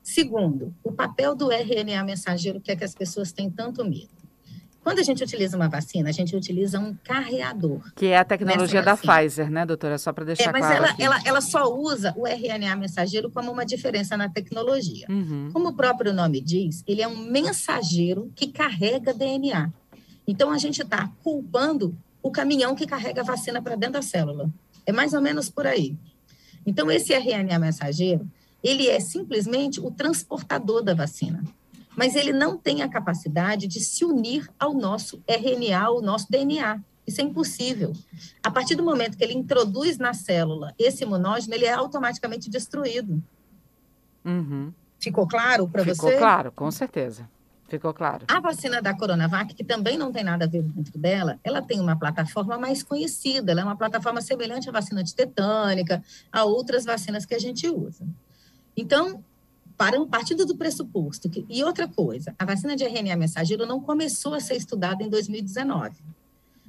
Segundo, 0.00 0.72
o 0.84 0.92
papel 0.92 1.34
do 1.34 1.50
RNA 1.50 2.04
mensageiro, 2.04 2.60
que 2.60 2.70
é 2.70 2.76
que 2.76 2.84
as 2.84 2.94
pessoas 2.94 3.32
têm 3.32 3.50
tanto 3.50 3.84
medo. 3.84 4.23
Quando 4.84 4.98
a 4.98 5.02
gente 5.02 5.24
utiliza 5.24 5.56
uma 5.56 5.66
vacina, 5.66 6.10
a 6.10 6.12
gente 6.12 6.36
utiliza 6.36 6.78
um 6.78 6.94
carreador. 7.02 7.80
Que 7.94 8.08
é 8.08 8.18
a 8.18 8.24
tecnologia 8.24 8.82
da 8.82 8.94
Pfizer, 8.94 9.50
né, 9.50 9.64
doutora? 9.64 9.96
Só 9.96 10.12
para 10.12 10.26
deixar 10.26 10.50
é, 10.50 10.52
mas 10.52 10.60
claro. 10.60 10.82
Mas 10.82 11.00
ela, 11.00 11.14
ela, 11.16 11.22
ela, 11.24 11.40
só 11.40 11.74
usa 11.74 12.12
o 12.14 12.26
RNA 12.26 12.76
mensageiro 12.76 13.30
como 13.30 13.50
uma 13.50 13.64
diferença 13.64 14.14
na 14.14 14.28
tecnologia. 14.28 15.06
Uhum. 15.08 15.48
Como 15.54 15.70
o 15.70 15.72
próprio 15.72 16.12
nome 16.12 16.38
diz, 16.38 16.84
ele 16.86 17.00
é 17.00 17.08
um 17.08 17.16
mensageiro 17.16 18.30
que 18.36 18.48
carrega 18.48 19.14
DNA. 19.14 19.72
Então, 20.28 20.50
a 20.50 20.58
gente 20.58 20.82
está 20.82 21.10
culpando 21.22 21.96
o 22.22 22.30
caminhão 22.30 22.74
que 22.74 22.86
carrega 22.86 23.22
a 23.22 23.24
vacina 23.24 23.62
para 23.62 23.76
dentro 23.76 23.94
da 23.94 24.02
célula. 24.02 24.50
É 24.84 24.92
mais 24.92 25.14
ou 25.14 25.22
menos 25.22 25.48
por 25.48 25.66
aí. 25.66 25.96
Então, 26.66 26.90
esse 26.90 27.14
RNA 27.14 27.58
mensageiro, 27.58 28.30
ele 28.62 28.86
é 28.86 29.00
simplesmente 29.00 29.80
o 29.80 29.90
transportador 29.90 30.82
da 30.82 30.92
vacina 30.92 31.42
mas 31.96 32.16
ele 32.16 32.32
não 32.32 32.56
tem 32.56 32.82
a 32.82 32.88
capacidade 32.88 33.66
de 33.66 33.80
se 33.80 34.04
unir 34.04 34.48
ao 34.58 34.74
nosso 34.74 35.22
RNA, 35.26 35.80
ao 35.80 36.02
nosso 36.02 36.30
DNA. 36.30 36.80
Isso 37.06 37.20
é 37.20 37.24
impossível. 37.24 37.92
A 38.42 38.50
partir 38.50 38.74
do 38.74 38.82
momento 38.82 39.16
que 39.16 39.24
ele 39.24 39.34
introduz 39.34 39.98
na 39.98 40.14
célula 40.14 40.74
esse 40.78 41.04
imunógeno, 41.04 41.54
ele 41.54 41.66
é 41.66 41.72
automaticamente 41.72 42.48
destruído. 42.48 43.22
Uhum. 44.24 44.72
Ficou 44.98 45.28
claro 45.28 45.68
para 45.68 45.82
você? 45.82 45.94
Ficou 45.94 46.18
claro, 46.18 46.50
com 46.52 46.70
certeza. 46.70 47.28
Ficou 47.68 47.92
claro. 47.92 48.24
A 48.28 48.40
vacina 48.40 48.80
da 48.80 48.94
Coronavac, 48.94 49.54
que 49.54 49.64
também 49.64 49.98
não 49.98 50.12
tem 50.12 50.22
nada 50.22 50.44
a 50.44 50.48
ver 50.48 50.62
dentro 50.62 50.98
dela, 50.98 51.38
ela 51.42 51.60
tem 51.60 51.80
uma 51.80 51.96
plataforma 51.96 52.58
mais 52.58 52.82
conhecida, 52.82 53.52
ela 53.52 53.62
é 53.62 53.64
uma 53.64 53.76
plataforma 53.76 54.20
semelhante 54.20 54.68
à 54.68 54.72
vacina 54.72 55.02
de 55.02 55.14
tetânica, 55.14 56.02
a 56.30 56.44
outras 56.44 56.84
vacinas 56.84 57.26
que 57.26 57.34
a 57.34 57.38
gente 57.38 57.68
usa. 57.68 58.06
Então, 58.76 59.22
para 59.76 60.04
partindo 60.06 60.46
do 60.46 60.56
pressuposto 60.56 61.28
que, 61.28 61.44
e 61.48 61.64
outra 61.64 61.88
coisa, 61.88 62.34
a 62.38 62.44
vacina 62.44 62.76
de 62.76 62.84
RNA 62.84 63.16
mensageiro 63.16 63.66
não 63.66 63.80
começou 63.80 64.34
a 64.34 64.40
ser 64.40 64.54
estudada 64.54 65.02
em 65.02 65.08
2019, 65.08 65.96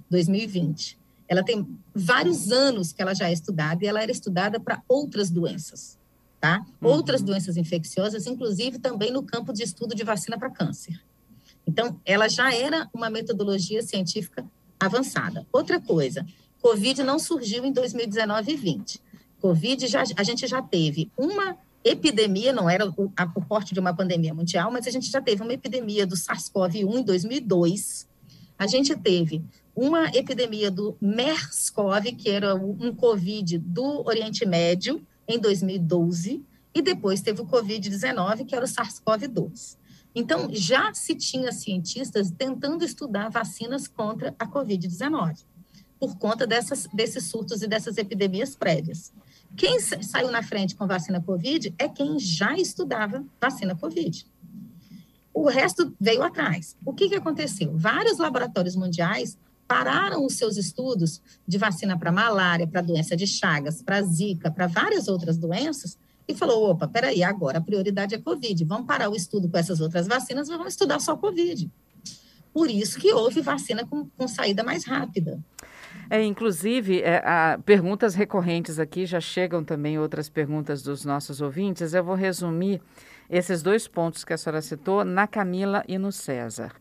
2020. 0.09 0.97
Ela 1.27 1.43
tem 1.43 1.67
vários 1.93 2.51
anos 2.51 2.91
que 2.91 3.01
ela 3.01 3.13
já 3.13 3.29
é 3.29 3.33
estudada 3.33 3.83
e 3.83 3.87
ela 3.87 4.01
era 4.01 4.11
estudada 4.11 4.59
para 4.59 4.81
outras 4.87 5.29
doenças, 5.29 5.97
tá? 6.39 6.65
Uhum. 6.81 6.89
Outras 6.89 7.21
doenças 7.21 7.57
infecciosas, 7.57 8.27
inclusive 8.27 8.79
também 8.79 9.11
no 9.11 9.23
campo 9.23 9.53
de 9.53 9.63
estudo 9.63 9.95
de 9.95 10.03
vacina 10.03 10.37
para 10.37 10.49
câncer. 10.49 10.99
Então, 11.67 11.99
ela 12.05 12.27
já 12.27 12.53
era 12.53 12.87
uma 12.93 13.09
metodologia 13.09 13.81
científica 13.81 14.45
avançada. 14.79 15.47
Outra 15.51 15.79
coisa, 15.79 16.25
COVID 16.61 17.03
não 17.03 17.17
surgiu 17.17 17.65
em 17.65 17.71
2019 17.71 18.51
e 18.51 18.55
20. 18.55 19.01
COVID 19.41 19.87
já 19.87 20.03
a 20.15 20.23
gente 20.23 20.47
já 20.47 20.61
teve 20.61 21.11
uma 21.17 21.57
epidemia, 21.85 22.51
não 22.51 22.67
era 22.67 22.89
o, 22.89 23.13
a, 23.15 23.23
o 23.35 23.45
porte 23.45 23.73
de 23.73 23.79
uma 23.79 23.95
pandemia 23.95 24.33
mundial, 24.33 24.71
mas 24.71 24.87
a 24.87 24.91
gente 24.91 25.09
já 25.09 25.21
teve 25.21 25.43
uma 25.43 25.53
epidemia 25.53 26.05
do 26.05 26.15
SARS-CoV-1 26.15 26.97
em 26.97 27.03
2002, 27.03 28.07
a 28.57 28.65
gente 28.65 28.95
teve 28.95 29.43
uma 29.75 30.07
epidemia 30.07 30.71
do 30.71 30.97
MERS-CoV, 31.01 32.15
que 32.15 32.29
era 32.29 32.55
um 32.55 32.95
Covid 32.95 33.59
do 33.59 34.07
Oriente 34.07 34.45
Médio, 34.45 35.05
em 35.27 35.37
2012, 35.37 36.43
e 36.73 36.81
depois 36.81 37.21
teve 37.21 37.41
o 37.41 37.45
Covid-19, 37.45 38.45
que 38.45 38.55
era 38.55 38.65
o 38.65 38.67
SARS-CoV-2. 38.67 39.77
Então, 40.13 40.47
já 40.51 40.93
se 40.93 41.13
tinha 41.13 41.51
cientistas 41.51 42.31
tentando 42.31 42.85
estudar 42.85 43.29
vacinas 43.29 43.87
contra 43.87 44.33
a 44.39 44.47
Covid-19, 44.47 45.43
por 45.99 46.17
conta 46.17 46.47
dessas, 46.47 46.87
desses 46.93 47.25
surtos 47.25 47.61
e 47.61 47.67
dessas 47.67 47.97
epidemias 47.97 48.55
prévias. 48.55 49.11
Quem 49.55 49.79
saiu 49.79 50.31
na 50.31 50.43
frente 50.43 50.75
com 50.75 50.85
vacina 50.85 51.21
Covid 51.21 51.73
é 51.77 51.87
quem 51.87 52.19
já 52.19 52.55
estudava 52.57 53.23
vacina 53.39 53.75
Covid. 53.75 54.25
O 55.33 55.49
resto 55.49 55.93
veio 55.99 56.23
atrás. 56.23 56.77
O 56.85 56.93
que, 56.93 57.09
que 57.09 57.15
aconteceu? 57.15 57.77
Vários 57.77 58.17
laboratórios 58.17 58.75
mundiais 58.75 59.37
pararam 59.67 60.25
os 60.25 60.33
seus 60.35 60.57
estudos 60.57 61.21
de 61.47 61.57
vacina 61.57 61.97
para 61.97 62.11
malária, 62.11 62.67
para 62.67 62.81
doença 62.81 63.15
de 63.15 63.27
Chagas, 63.27 63.81
para 63.81 64.01
Zika, 64.01 64.51
para 64.51 64.67
várias 64.67 65.07
outras 65.07 65.37
doenças, 65.37 65.97
e 66.27 66.33
falou: 66.33 66.69
opa, 66.69 66.87
peraí, 66.87 67.23
agora 67.23 67.57
a 67.57 67.61
prioridade 67.61 68.15
é 68.15 68.17
Covid. 68.17 68.63
Vamos 68.65 68.87
parar 68.87 69.09
o 69.09 69.15
estudo 69.15 69.49
com 69.49 69.57
essas 69.57 69.79
outras 69.79 70.07
vacinas, 70.07 70.47
vamos 70.47 70.67
estudar 70.67 70.99
só 70.99 71.15
Covid. 71.15 71.69
Por 72.53 72.69
isso 72.69 72.99
que 72.99 73.11
houve 73.11 73.41
vacina 73.41 73.85
com, 73.85 74.07
com 74.17 74.27
saída 74.27 74.63
mais 74.63 74.85
rápida. 74.85 75.39
É, 76.09 76.23
inclusive, 76.23 77.01
é, 77.01 77.17
a, 77.25 77.59
perguntas 77.65 78.15
recorrentes 78.15 78.79
aqui, 78.79 79.05
já 79.05 79.19
chegam 79.19 79.63
também 79.63 79.97
outras 79.97 80.29
perguntas 80.29 80.83
dos 80.83 81.03
nossos 81.03 81.41
ouvintes. 81.41 81.93
Eu 81.93 82.03
vou 82.03 82.15
resumir 82.15 82.81
esses 83.29 83.61
dois 83.61 83.87
pontos 83.87 84.23
que 84.23 84.33
a 84.33 84.37
senhora 84.37 84.61
citou 84.61 85.03
na 85.03 85.27
Camila 85.27 85.83
e 85.87 85.97
no 85.97 86.11
César. 86.11 86.71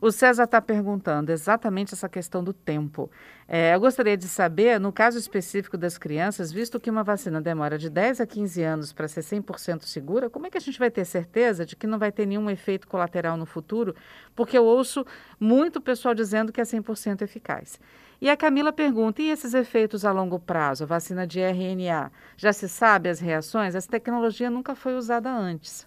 O 0.00 0.12
César 0.12 0.44
está 0.44 0.62
perguntando 0.62 1.32
exatamente 1.32 1.92
essa 1.92 2.08
questão 2.08 2.42
do 2.42 2.52
tempo. 2.52 3.10
É, 3.48 3.74
eu 3.74 3.80
gostaria 3.80 4.16
de 4.16 4.28
saber, 4.28 4.78
no 4.78 4.92
caso 4.92 5.18
específico 5.18 5.76
das 5.76 5.98
crianças, 5.98 6.52
visto 6.52 6.78
que 6.78 6.88
uma 6.88 7.02
vacina 7.02 7.40
demora 7.40 7.76
de 7.76 7.90
10 7.90 8.20
a 8.20 8.26
15 8.26 8.62
anos 8.62 8.92
para 8.92 9.08
ser 9.08 9.22
100% 9.22 9.82
segura, 9.82 10.30
como 10.30 10.46
é 10.46 10.50
que 10.50 10.58
a 10.58 10.60
gente 10.60 10.78
vai 10.78 10.90
ter 10.90 11.04
certeza 11.04 11.66
de 11.66 11.74
que 11.74 11.86
não 11.86 11.98
vai 11.98 12.12
ter 12.12 12.26
nenhum 12.26 12.48
efeito 12.48 12.86
colateral 12.86 13.36
no 13.36 13.44
futuro? 13.44 13.92
Porque 14.36 14.56
eu 14.56 14.64
ouço 14.64 15.04
muito 15.40 15.80
pessoal 15.80 16.14
dizendo 16.14 16.52
que 16.52 16.60
é 16.60 16.64
100% 16.64 17.22
eficaz. 17.22 17.80
E 18.20 18.28
a 18.28 18.36
Camila 18.36 18.72
pergunta: 18.72 19.22
e 19.22 19.30
esses 19.30 19.54
efeitos 19.54 20.04
a 20.04 20.12
longo 20.12 20.38
prazo, 20.38 20.84
a 20.84 20.86
vacina 20.86 21.26
de 21.26 21.40
RNA? 21.40 22.10
Já 22.36 22.52
se 22.52 22.68
sabe 22.68 23.08
as 23.08 23.20
reações? 23.20 23.74
Essa 23.74 23.88
tecnologia 23.88 24.50
nunca 24.50 24.74
foi 24.74 24.96
usada 24.96 25.30
antes. 25.30 25.86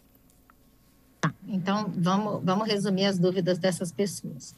Então, 1.47 1.91
vamos, 1.95 2.43
vamos 2.43 2.67
resumir 2.67 3.05
as 3.05 3.19
dúvidas 3.19 3.59
dessas 3.59 3.91
pessoas. 3.91 4.55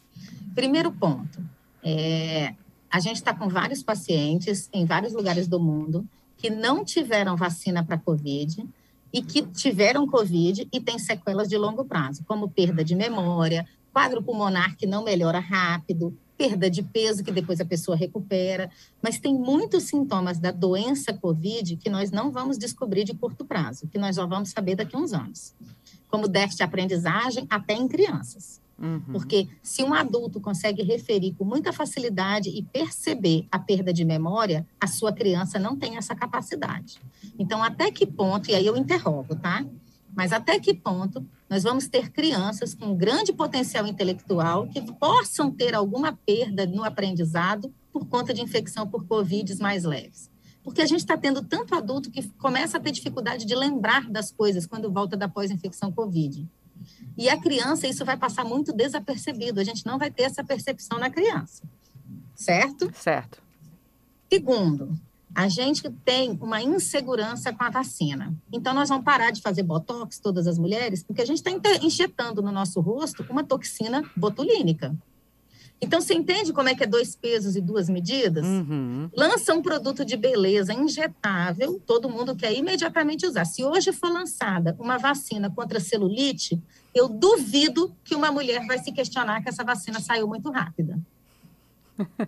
Primeiro 0.54 0.92
ponto: 0.92 1.42
é, 1.84 2.54
a 2.90 3.00
gente 3.00 3.16
está 3.16 3.34
com 3.34 3.50
vários 3.50 3.82
pacientes 3.82 4.70
em 4.72 4.86
vários 4.86 5.14
lugares 5.14 5.48
do 5.48 5.60
mundo 5.60 6.08
que 6.38 6.50
não 6.50 6.84
tiveram 6.84 7.36
vacina 7.36 7.84
para 7.84 7.98
Covid 7.98 8.68
e 9.12 9.22
que 9.22 9.44
tiveram 9.44 10.08
Covid 10.08 10.68
e 10.72 10.80
têm 10.80 11.00
sequelas 11.00 11.48
de 11.48 11.58
longo 11.58 11.86
prazo, 11.86 12.24
como 12.26 12.50
perda 12.50 12.84
de 12.84 12.96
memória, 12.96 13.66
quadro 13.92 14.22
pulmonar 14.22 14.76
que 14.76 14.86
não 14.86 15.04
melhora 15.04 15.40
rápido, 15.40 16.18
perda 16.44 16.70
de 16.70 16.84
peso, 16.84 17.24
que 17.24 17.32
depois 17.32 17.62
a 17.62 17.66
pessoa 17.66 17.96
recupera, 17.96 18.70
mas 19.02 19.18
tem 19.18 19.34
muitos 19.34 19.84
sintomas 19.84 20.40
da 20.40 20.52
doença 20.52 21.14
COVID 21.14 21.78
que 21.78 21.90
nós 21.90 22.12
não 22.12 22.32
vamos 22.32 22.58
descobrir 22.58 23.06
de 23.06 23.14
curto 23.14 23.46
prazo, 23.46 23.88
que 23.88 23.98
nós 23.98 24.18
já 24.18 24.26
vamos 24.26 24.50
saber 24.50 24.76
daqui 24.76 24.94
a 24.94 25.00
uns 25.00 25.14
anos, 25.14 25.54
como 26.10 26.28
déficit 26.28 26.58
de 26.58 26.64
aprendizagem 26.64 27.48
até 27.50 27.74
em 27.76 27.88
crianças. 27.88 28.62
Uhum. 28.78 29.00
Porque 29.14 29.48
se 29.62 29.84
um 29.84 29.94
adulto 29.94 30.42
consegue 30.42 30.84
referir 30.84 31.34
com 31.38 31.46
muita 31.46 31.72
facilidade 31.72 32.50
e 32.50 32.62
perceber 32.62 33.48
a 33.50 33.58
perda 33.58 33.94
de 33.94 34.04
memória, 34.04 34.68
a 34.82 34.88
sua 34.88 35.14
criança 35.14 35.58
não 35.58 35.78
tem 35.78 35.96
essa 35.96 36.14
capacidade. 36.14 37.00
Então, 37.40 37.64
até 37.64 37.90
que 37.90 38.06
ponto, 38.06 38.52
e 38.52 38.56
aí 38.56 38.66
eu 38.66 38.76
interrogo, 38.76 39.34
tá? 39.38 39.66
Mas 40.16 40.32
até 40.32 40.60
que 40.60 40.74
ponto 40.74 41.26
nós 41.50 41.64
vamos 41.64 41.88
ter 41.88 42.12
crianças 42.12 42.74
com 42.74 42.96
grande 42.96 43.34
potencial 43.34 43.88
intelectual 43.88 44.68
que 44.68 44.82
possam 44.94 45.52
ter 45.52 45.74
alguma 45.74 46.14
perda 46.26 46.66
no 46.66 46.84
aprendizado 46.84 47.74
por 47.92 48.06
conta 48.06 48.34
de 48.34 48.42
infecção 48.42 48.88
por 48.88 49.06
Covid 49.06 49.56
mais 49.60 49.84
leves? 49.84 50.30
Porque 50.64 50.82
a 50.82 50.86
gente 50.86 51.00
está 51.00 51.18
tendo 51.18 51.44
tanto 51.44 51.76
adulto 51.76 52.10
que 52.10 52.28
começa 52.40 52.78
a 52.78 52.80
ter 52.80 52.92
dificuldade 52.92 53.46
de 53.46 53.56
lembrar 53.56 54.10
das 54.10 54.32
coisas 54.32 54.66
quando 54.66 54.92
volta 54.92 55.18
da 55.18 55.28
pós-infecção 55.28 55.92
Covid. 55.92 56.48
E 57.18 57.30
a 57.30 57.38
criança, 57.38 57.88
isso 57.88 58.06
vai 58.06 58.18
passar 58.18 58.46
muito 58.46 58.72
desapercebido, 58.72 59.60
a 59.60 59.64
gente 59.64 59.86
não 59.86 59.98
vai 59.98 60.10
ter 60.10 60.24
essa 60.24 60.44
percepção 60.44 60.98
na 60.98 61.10
criança. 61.10 61.64
Certo? 62.34 62.92
Certo. 62.96 63.42
Segundo, 64.32 64.98
a 65.36 65.48
gente 65.48 65.90
tem 66.06 66.38
uma 66.42 66.62
insegurança 66.62 67.52
com 67.52 67.64
a 67.64 67.70
vacina. 67.70 68.34
Então, 68.52 68.74
nós 68.74 68.90
vamos 68.90 69.04
parar 69.04 69.32
de 69.32 69.42
fazer 69.42 69.64
botox, 69.64 70.20
todas 70.20 70.48
as 70.48 70.58
mulheres, 70.58 71.04
porque 71.04 71.22
a 71.22 71.26
gente 71.26 71.38
está 71.38 71.52
injetando 71.82 72.42
no 72.42 72.52
nosso 72.52 72.80
rosto 72.82 73.26
uma 73.30 73.44
toxina 73.44 74.04
botulínica. 74.16 74.96
Então, 75.82 76.00
você 76.00 76.14
entende 76.14 76.54
como 76.54 76.70
é 76.70 76.76
que 76.76 76.84
é 76.84 76.88
dois 76.88 77.14
pesos 77.14 77.58
e 77.58 77.62
duas 77.62 77.90
medidas? 77.90 78.46
Uhum. 78.46 79.10
Lança 79.14 79.54
um 79.54 79.62
produto 79.62 80.06
de 80.06 80.16
beleza 80.16 80.74
injetável, 80.74 81.82
todo 81.86 82.10
mundo 82.10 82.36
quer 82.36 82.54
imediatamente 82.54 83.26
usar. 83.28 83.44
Se 83.44 83.66
hoje 83.66 83.92
for 83.92 84.10
lançada 84.10 84.78
uma 84.80 84.98
vacina 84.98 85.50
contra 85.50 85.82
celulite, 85.82 86.62
eu 86.96 87.10
duvido 87.10 87.94
que 88.04 88.16
uma 88.16 88.32
mulher 88.32 88.66
vai 88.66 88.78
se 88.78 88.94
questionar 88.94 89.42
que 89.42 89.50
essa 89.50 89.64
vacina 89.64 90.00
saiu 90.00 90.26
muito 90.26 90.50
rápida. 90.50 90.98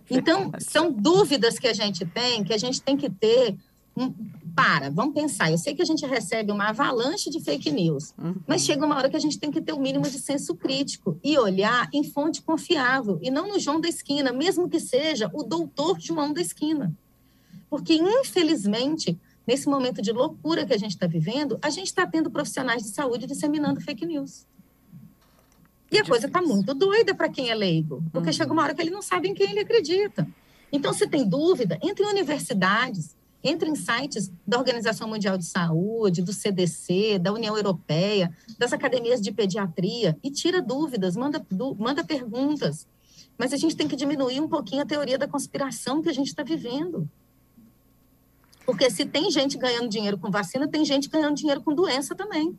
Então, 0.10 0.52
são 0.60 0.92
dúvidas 0.92 1.60
que 1.60 1.68
a 1.68 1.74
gente 1.74 2.06
tem, 2.06 2.44
que 2.44 2.54
a 2.54 2.58
gente 2.58 2.82
tem 2.82 2.96
que 2.98 3.10
ter. 3.10 3.56
Um, 3.98 4.14
para, 4.54 4.90
vamos 4.90 5.14
pensar. 5.14 5.52
Eu 5.52 5.58
sei 5.58 5.74
que 5.74 5.82
a 5.82 5.86
gente 5.86 6.06
recebe 6.06 6.52
uma 6.52 6.70
avalanche 6.70 7.30
de 7.30 7.42
fake 7.42 7.72
news, 7.72 8.14
uhum. 8.18 8.36
mas 8.48 8.64
chega 8.64 8.86
uma 8.86 8.96
hora 8.96 9.10
que 9.10 9.16
a 9.16 9.20
gente 9.20 9.40
tem 9.40 9.52
que 9.52 9.62
ter 9.62 9.74
o 9.74 9.78
um 9.78 9.82
mínimo 9.82 10.04
de 10.04 10.20
senso 10.20 10.56
crítico 10.56 11.20
e 11.24 11.38
olhar 11.38 11.90
em 11.94 12.04
fonte 12.04 12.42
confiável, 12.42 13.20
e 13.22 13.30
não 13.30 13.48
no 13.48 13.60
João 13.60 13.80
da 13.80 13.88
esquina, 13.88 14.34
mesmo 14.34 14.70
que 14.70 14.80
seja 14.80 15.30
o 15.34 15.44
doutor 15.44 16.00
João 16.00 16.34
da 16.34 16.42
esquina. 16.42 16.94
Porque, 17.70 17.96
infelizmente, 17.96 19.18
nesse 19.46 19.68
momento 19.68 20.02
de 20.02 20.12
loucura 20.12 20.66
que 20.66 20.74
a 20.74 20.78
gente 20.78 20.92
está 20.92 21.08
vivendo, 21.08 21.58
a 21.62 21.70
gente 21.70 21.88
está 21.88 22.08
tendo 22.08 22.32
profissionais 22.32 22.84
de 22.84 22.90
saúde 22.90 23.28
disseminando 23.28 23.82
fake 23.82 24.06
news. 24.06 24.46
E 25.92 25.98
a 26.00 26.06
coisa 26.06 26.28
está 26.28 26.42
muito 26.42 26.74
doida 26.74 27.14
para 27.14 27.30
quem 27.30 27.50
é 27.50 27.56
leigo, 27.56 28.04
porque 28.12 28.30
uhum. 28.30 28.34
chega 28.34 28.52
uma 28.52 28.64
hora 28.64 28.74
que 28.74 28.82
ele 28.82 28.90
não 28.90 29.02
sabe 29.02 29.28
em 29.28 29.34
quem 29.34 29.52
ele 29.52 29.60
acredita. 29.60 30.28
Então, 30.72 30.94
se 30.94 31.08
tem 31.08 31.28
dúvida, 31.28 31.80
entre 31.82 32.04
em 32.04 32.10
universidades, 32.10 33.16
entre 33.44 33.70
em 33.70 33.76
sites 33.76 34.32
da 34.46 34.58
Organização 34.58 35.08
Mundial 35.08 35.38
de 35.38 35.46
Saúde, 35.46 36.24
do 36.24 36.34
CDC, 36.34 37.20
da 37.20 37.32
União 37.32 37.56
Europeia, 37.56 38.36
das 38.58 38.74
academias 38.74 39.22
de 39.22 39.32
pediatria 39.32 40.18
e 40.24 40.32
tira 40.32 40.62
dúvidas, 40.62 41.16
manda, 41.16 41.46
manda 41.78 42.04
perguntas. 42.04 42.88
Mas 43.38 43.54
a 43.54 43.58
gente 43.58 43.76
tem 43.76 43.88
que 43.88 43.96
diminuir 43.96 44.40
um 44.40 44.48
pouquinho 44.48 44.82
a 44.82 44.86
teoria 44.86 45.18
da 45.18 45.28
conspiração 45.28 46.02
que 46.02 46.10
a 46.10 46.14
gente 46.14 46.28
está 46.28 46.42
vivendo. 46.42 47.08
Porque 48.66 48.90
se 48.90 49.06
tem 49.06 49.30
gente 49.30 49.58
ganhando 49.58 49.88
dinheiro 49.88 50.18
com 50.18 50.32
vacina, 50.32 50.68
tem 50.68 50.84
gente 50.84 51.08
ganhando 51.08 51.36
dinheiro 51.36 51.62
com 51.62 51.74
doença 51.74 52.16
também. 52.16 52.58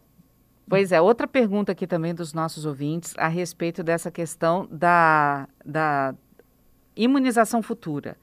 Pois 0.68 0.90
é, 0.90 1.00
outra 1.00 1.28
pergunta 1.28 1.72
aqui 1.72 1.86
também 1.86 2.14
dos 2.14 2.32
nossos 2.32 2.66
ouvintes 2.66 3.14
a 3.16 3.28
respeito 3.28 3.84
dessa 3.84 4.10
questão 4.10 4.66
da, 4.70 5.48
da 5.64 6.14
imunização 6.96 7.62
futura. 7.62 8.16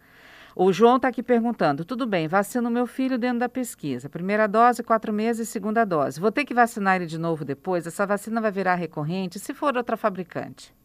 O 0.56 0.72
João 0.72 0.98
está 0.98 1.08
aqui 1.08 1.24
perguntando: 1.24 1.86
tudo 1.86 2.06
bem, 2.06 2.28
vacino 2.28 2.70
meu 2.70 2.86
filho 2.86 3.18
dentro 3.18 3.40
da 3.40 3.50
pesquisa. 3.50 4.10
Primeira 4.10 4.48
dose, 4.48 4.84
quatro 4.84 5.12
meses, 5.12 5.50
segunda 5.50 5.86
dose. 5.86 6.20
Vou 6.20 6.32
ter 6.32 6.46
que 6.46 6.54
vacinar 6.54 6.98
ele 6.98 7.06
de 7.06 7.18
novo 7.18 7.46
depois? 7.46 7.88
Essa 7.88 8.06
vacina 8.06 8.40
vai 8.42 8.52
virar 8.52 8.76
recorrente 8.76 9.40
se 9.40 9.54
for 9.54 9.76
outra 9.76 9.98
fabricante? 9.98 10.76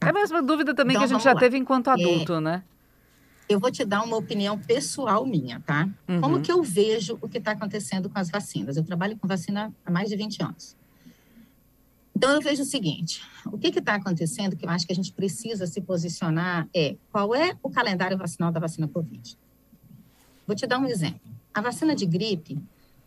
É 0.00 0.08
a 0.08 0.12
mesma 0.12 0.42
dúvida 0.42 0.74
também 0.74 0.96
então, 0.96 1.06
que 1.06 1.12
a 1.12 1.16
gente 1.16 1.24
já 1.24 1.34
lá. 1.34 1.40
teve 1.40 1.56
enquanto 1.56 1.88
adulto, 1.88 2.34
é... 2.34 2.40
né? 2.40 2.62
Eu 3.48 3.58
vou 3.58 3.70
te 3.70 3.84
dar 3.84 4.02
uma 4.02 4.16
opinião 4.16 4.58
pessoal 4.58 5.24
minha, 5.24 5.60
tá? 5.60 5.88
Uhum. 6.06 6.20
Como 6.20 6.42
que 6.42 6.52
eu 6.52 6.62
vejo 6.62 7.18
o 7.20 7.28
que 7.28 7.38
está 7.38 7.52
acontecendo 7.52 8.10
com 8.10 8.18
as 8.18 8.28
vacinas? 8.28 8.76
Eu 8.76 8.84
trabalho 8.84 9.16
com 9.16 9.26
vacina 9.26 9.72
há 9.84 9.90
mais 9.90 10.08
de 10.08 10.16
20 10.16 10.42
anos. 10.42 10.76
Então, 12.14 12.32
eu 12.32 12.40
vejo 12.42 12.62
o 12.62 12.66
seguinte: 12.66 13.22
o 13.46 13.56
que 13.56 13.68
está 13.68 13.94
acontecendo, 13.94 14.56
que 14.56 14.66
eu 14.66 14.70
acho 14.70 14.86
que 14.86 14.92
a 14.92 14.96
gente 14.96 15.12
precisa 15.12 15.66
se 15.66 15.80
posicionar, 15.80 16.68
é 16.74 16.96
qual 17.10 17.34
é 17.34 17.56
o 17.62 17.70
calendário 17.70 18.18
vacinal 18.18 18.52
da 18.52 18.60
vacina 18.60 18.86
Covid. 18.88 19.38
Vou 20.46 20.56
te 20.56 20.66
dar 20.66 20.78
um 20.78 20.86
exemplo. 20.86 21.20
A 21.54 21.60
vacina 21.60 21.94
de 21.94 22.04
gripe, 22.04 22.60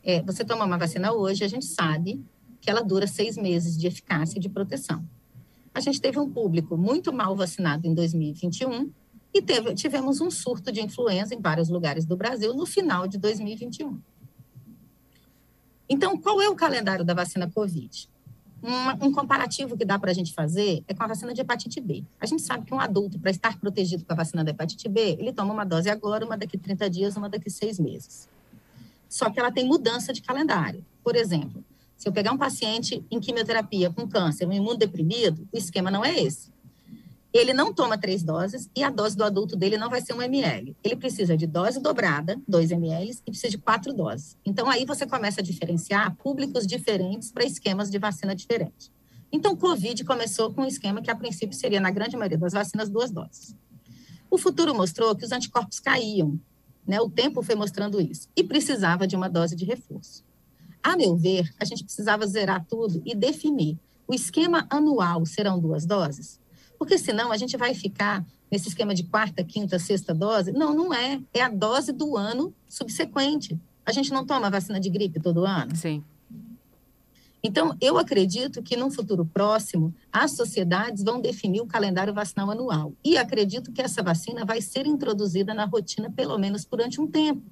é, 0.04 0.22
você 0.22 0.44
toma 0.44 0.66
uma 0.66 0.78
vacina 0.78 1.12
hoje, 1.12 1.44
a 1.44 1.48
gente 1.48 1.66
sabe 1.66 2.24
que 2.60 2.70
ela 2.70 2.82
dura 2.82 3.06
seis 3.06 3.38
meses 3.38 3.78
de 3.78 3.88
eficácia 3.88 4.38
e 4.38 4.42
de 4.42 4.50
proteção. 4.50 5.04
A 5.74 5.80
gente 5.80 6.02
teve 6.02 6.20
um 6.20 6.30
público 6.30 6.78
muito 6.78 7.13
mal 7.13 7.36
vacinado 7.36 7.88
em 7.88 7.94
2021 7.94 8.92
e 9.34 9.41
teve, 9.41 9.74
tivemos 9.74 10.20
um 10.20 10.30
surto 10.30 10.72
de 10.72 10.82
influenza 10.82 11.34
em 11.34 11.39
vários 11.39 11.70
lugares 11.70 12.06
do 12.06 12.17
Brasil 12.17 12.54
no 12.54 12.65
final 12.65 13.08
de 13.08 13.17
2021. 13.17 14.00
Então, 15.89 16.17
qual 16.17 16.41
é 16.41 16.50
o 16.50 16.56
calendário 16.56 17.04
da 17.04 17.13
vacina 17.13 17.50
Covid? 17.50 18.10
Um, 18.63 19.08
um 19.08 19.12
comparativo 19.12 19.76
que 19.76 19.84
dá 19.84 19.98
para 19.98 20.12
a 20.12 20.13
gente 20.13 20.34
fazer 20.34 20.84
é 20.88 20.94
com 20.94 21.04
a 21.04 21.08
vacina 21.08 21.34
de 21.34 21.41
hepatite 21.41 21.82
B. 21.82 22.04
A 22.20 22.26
gente 22.26 22.41
sabe 22.41 22.65
que 22.65 22.74
um 22.74 22.80
adulto, 22.80 23.20
para 23.20 23.32
estar 23.32 23.58
protegido 23.60 24.06
com 24.06 24.13
a 24.13 24.15
vacina 24.15 24.44
da 24.44 24.52
hepatite 24.52 24.88
B, 24.88 25.17
ele 25.20 25.34
toma 25.34 25.54
uma 25.54 25.65
dose 25.65 25.89
agora, 25.89 26.26
uma 26.26 26.38
daqui 26.38 26.58
30 26.58 26.89
dias, 26.89 27.17
uma 27.17 27.28
daqui 27.28 27.50
seis 27.50 27.80
meses. 27.80 28.30
Só 29.10 29.30
que 29.30 29.39
ela 29.39 29.52
tem 29.52 29.65
mudança 29.65 30.13
de 30.13 30.22
calendário. 30.22 30.86
Por 31.04 31.15
exemplo, 31.15 31.63
se 31.98 32.08
eu 32.08 32.13
pegar 32.13 32.32
um 32.32 32.38
paciente 32.38 33.04
em 33.10 33.20
quimioterapia 33.20 33.89
com 33.89 34.08
câncer, 34.08 34.48
um 34.48 34.54
imunodeprimido, 34.54 35.48
o 35.52 35.58
esquema 35.58 35.89
não 35.89 36.06
é 36.06 36.22
esse 36.22 36.52
ele 37.34 37.54
não 37.54 37.74
toma 37.74 37.98
três 37.98 38.24
doses 38.24 38.70
e 38.76 38.84
a 38.84 38.89
dose 38.89 39.15
do 39.15 39.24
adulto 39.24 39.56
dele 39.56 39.78
não 39.78 39.89
vai 39.89 40.02
ser 40.02 40.13
um 40.13 40.22
ml. 40.22 40.76
Ele 40.84 40.96
precisa 40.98 41.38
de 41.38 41.48
dose 41.48 41.80
dobrada, 41.80 42.39
2 42.48 42.72
ml, 42.72 43.12
e 43.26 43.32
precisa 43.32 43.50
de 43.50 43.58
quatro 43.58 43.94
doses. 43.94 44.38
Então, 44.46 44.70
aí 44.70 44.86
você 44.86 45.06
começa 45.06 45.39
a 45.39 45.44
diferenciar 45.44 46.15
públicos 46.17 46.67
diferentes 46.67 47.32
para 47.32 47.46
esquemas 47.46 47.89
de 47.89 47.98
vacina 47.98 48.36
diferentes. 48.36 48.91
Então, 49.32 49.56
Covid 49.56 50.04
começou 50.04 50.54
com 50.54 50.63
um 50.63 50.67
esquema 50.67 51.02
que, 51.02 51.10
a 51.10 51.15
princípio, 51.15 51.56
seria, 51.56 51.80
na 51.80 51.89
grande 51.89 52.17
maioria 52.17 52.38
das 52.38 52.52
vacinas, 52.52 52.89
duas 52.89 53.12
doses. 53.12 53.56
O 54.30 54.38
futuro 54.38 54.76
mostrou 54.76 55.15
que 55.15 55.24
os 55.24 55.32
anticorpos 55.32 55.80
caíam, 55.80 56.38
né? 56.86 57.00
o 57.00 57.10
tempo 57.10 57.41
foi 57.41 57.56
mostrando 57.56 58.02
isso, 58.02 58.28
e 58.36 58.44
precisava 58.44 59.08
de 59.08 59.15
uma 59.15 59.30
dose 59.30 59.56
de 59.56 59.63
reforço. 59.63 60.26
A 60.84 60.98
meu 60.98 61.15
ver, 61.15 61.50
a 61.58 61.63
gente 61.63 61.84
precisava 61.84 62.28
zerar 62.28 62.65
tudo 62.65 63.02
e 63.06 63.15
definir. 63.15 63.78
O 64.06 64.13
esquema 64.13 64.67
anual 64.70 65.26
serão 65.26 65.60
duas 65.60 65.86
doses? 65.86 66.41
Porque 66.82 66.98
senão 66.98 67.32
a 67.32 67.38
gente 67.38 67.56
vai 67.58 67.76
ficar 67.76 68.26
nesse 68.50 68.70
esquema 68.70 68.96
de 68.96 69.04
quarta, 69.04 69.44
quinta, 69.44 69.78
sexta 69.78 70.15
dose. 70.15 70.52
Não, 70.52 70.74
não 70.74 70.91
é. 70.91 71.22
É 71.32 71.44
a 71.44 71.48
dose 71.48 71.91
do 71.91 72.17
ano 72.17 72.52
subsequente. 72.67 73.56
A 73.86 73.91
gente 73.91 74.12
não 74.12 74.26
toma 74.26 74.50
vacina 74.50 74.80
de 74.80 74.89
gripe 74.89 75.20
todo 75.20 75.46
ano? 75.46 75.76
Sim. 75.76 76.04
Então, 77.44 77.78
eu 77.80 78.00
acredito 78.00 78.63
que 78.63 78.76
no 78.76 78.89
futuro 78.89 79.24
próximo, 79.24 79.94
as 80.12 80.32
sociedades 80.32 81.04
vão 81.04 81.22
definir 81.22 81.62
o 81.62 81.67
calendário 81.67 82.15
vacinal 82.15 82.50
anual. 82.50 82.94
E 83.06 83.15
acredito 83.15 83.72
que 83.72 83.84
essa 83.84 84.02
vacina 84.02 84.44
vai 84.44 84.60
ser 84.60 84.88
introduzida 84.88 85.54
na 85.54 85.65
rotina, 85.65 86.10
pelo 86.10 86.36
menos 86.39 86.65
durante 86.65 87.00
um 87.00 87.06
tempo. 87.06 87.44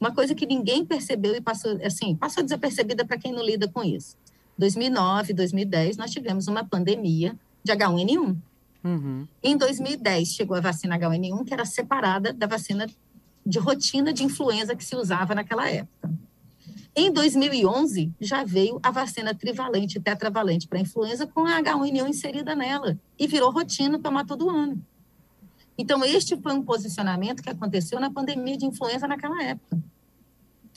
Uma 0.00 0.12
coisa 0.12 0.34
que 0.34 0.46
ninguém 0.46 0.84
percebeu 0.84 1.36
e 1.36 1.40
passou, 1.40 1.78
assim, 1.84 2.16
passou 2.16 2.42
desapercebida 2.42 3.04
para 3.04 3.18
quem 3.18 3.30
não 3.30 3.44
lida 3.44 3.68
com 3.68 3.84
isso. 3.84 4.16
2009, 4.58 5.32
2010, 5.32 5.96
nós 5.96 6.10
tivemos 6.10 6.48
uma 6.48 6.64
pandemia 6.64 7.38
de 7.62 7.72
H1N1. 7.72 8.36
Uhum. 8.88 9.28
Em 9.42 9.56
2010, 9.56 10.28
chegou 10.28 10.56
a 10.56 10.60
vacina 10.60 10.98
H1N1, 10.98 11.44
que 11.44 11.52
era 11.52 11.66
separada 11.66 12.32
da 12.32 12.46
vacina 12.46 12.86
de 13.44 13.58
rotina 13.58 14.12
de 14.12 14.24
influenza 14.24 14.74
que 14.74 14.84
se 14.84 14.96
usava 14.96 15.34
naquela 15.34 15.68
época. 15.68 16.10
Em 16.96 17.12
2011, 17.12 18.12
já 18.18 18.44
veio 18.44 18.80
a 18.82 18.90
vacina 18.90 19.34
trivalente 19.34 19.98
e 19.98 20.00
tetravalente 20.00 20.66
para 20.66 20.80
influenza 20.80 21.26
com 21.26 21.46
a 21.46 21.62
H1N1 21.62 22.08
inserida 22.08 22.54
nela 22.54 22.98
e 23.18 23.26
virou 23.26 23.50
rotina 23.50 23.98
tomar 23.98 24.24
todo 24.24 24.48
ano. 24.48 24.82
Então, 25.76 26.04
este 26.04 26.36
foi 26.36 26.52
um 26.54 26.62
posicionamento 26.62 27.42
que 27.42 27.50
aconteceu 27.50 28.00
na 28.00 28.10
pandemia 28.10 28.56
de 28.56 28.64
influenza 28.64 29.06
naquela 29.06 29.40
época. 29.44 29.78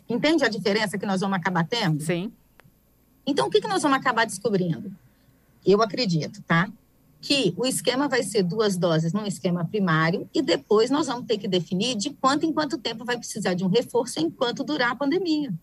Entende 0.08 0.44
a 0.44 0.50
diferença 0.50 0.98
que 0.98 1.06
nós 1.06 1.22
vamos 1.22 1.38
acabar 1.38 1.66
tendo? 1.66 2.04
Sim. 2.04 2.32
Então, 3.26 3.48
o 3.48 3.50
que, 3.50 3.62
que 3.62 3.68
nós 3.68 3.82
vamos 3.82 3.98
acabar 3.98 4.26
descobrindo? 4.26 4.94
Eu 5.66 5.82
acredito, 5.82 6.42
tá? 6.44 6.70
Que 7.22 7.54
o 7.56 7.66
esquema 7.66 8.08
vai 8.08 8.24
ser 8.24 8.42
duas 8.42 8.76
doses 8.76 9.14
num 9.14 9.26
esquema 9.26 9.64
primário 9.64 10.28
e 10.34 10.42
depois 10.42 10.90
nós 10.90 11.06
vamos 11.06 11.28
ter 11.28 11.38
que 11.38 11.48
definir 11.48 11.96
de 11.96 12.10
quanto 12.10 12.46
em 12.46 12.52
quanto 12.52 12.80
tempo 12.80 13.06
vai 13.06 13.18
precisar 13.18 13.54
de 13.54 13.64
um 13.64 13.68
reforço 13.68 14.20
enquanto 14.20 14.64
durar 14.64 14.92
a 14.92 14.96
pandemia. 14.96 15.54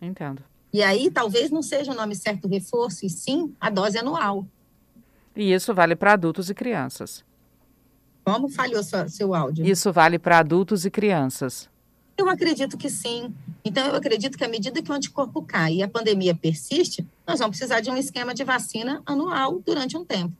Entendo. 0.00 0.42
E 0.72 0.82
aí 0.82 1.10
talvez 1.10 1.50
não 1.50 1.62
seja 1.62 1.90
o 1.90 1.96
nome 1.96 2.14
certo 2.14 2.46
reforço, 2.46 3.04
e 3.04 3.10
sim 3.10 3.52
a 3.60 3.68
dose 3.68 3.98
anual. 3.98 4.46
E 5.34 5.52
isso 5.52 5.74
vale 5.74 5.96
para 5.96 6.12
adultos 6.12 6.48
e 6.48 6.54
crianças. 6.54 7.24
Como 8.24 8.48
falhou 8.48 8.82
sua, 8.82 9.08
seu 9.08 9.34
áudio? 9.34 9.66
Isso 9.66 9.92
vale 9.92 10.18
para 10.18 10.38
adultos 10.38 10.84
e 10.84 10.90
crianças. 10.90 11.68
Eu 12.16 12.28
acredito 12.28 12.76
que 12.76 12.90
sim. 12.90 13.34
Então, 13.64 13.86
eu 13.86 13.94
acredito 13.94 14.36
que 14.36 14.44
à 14.44 14.48
medida 14.48 14.82
que 14.82 14.90
o 14.90 14.94
anticorpo 14.94 15.42
cai 15.42 15.76
e 15.76 15.82
a 15.82 15.88
pandemia 15.88 16.34
persiste, 16.34 17.04
nós 17.26 17.38
vamos 17.38 17.56
precisar 17.56 17.80
de 17.80 17.90
um 17.90 17.96
esquema 17.96 18.34
de 18.34 18.44
vacina 18.44 19.02
anual 19.06 19.60
durante 19.64 19.96
um 19.96 20.04
tempo, 20.04 20.34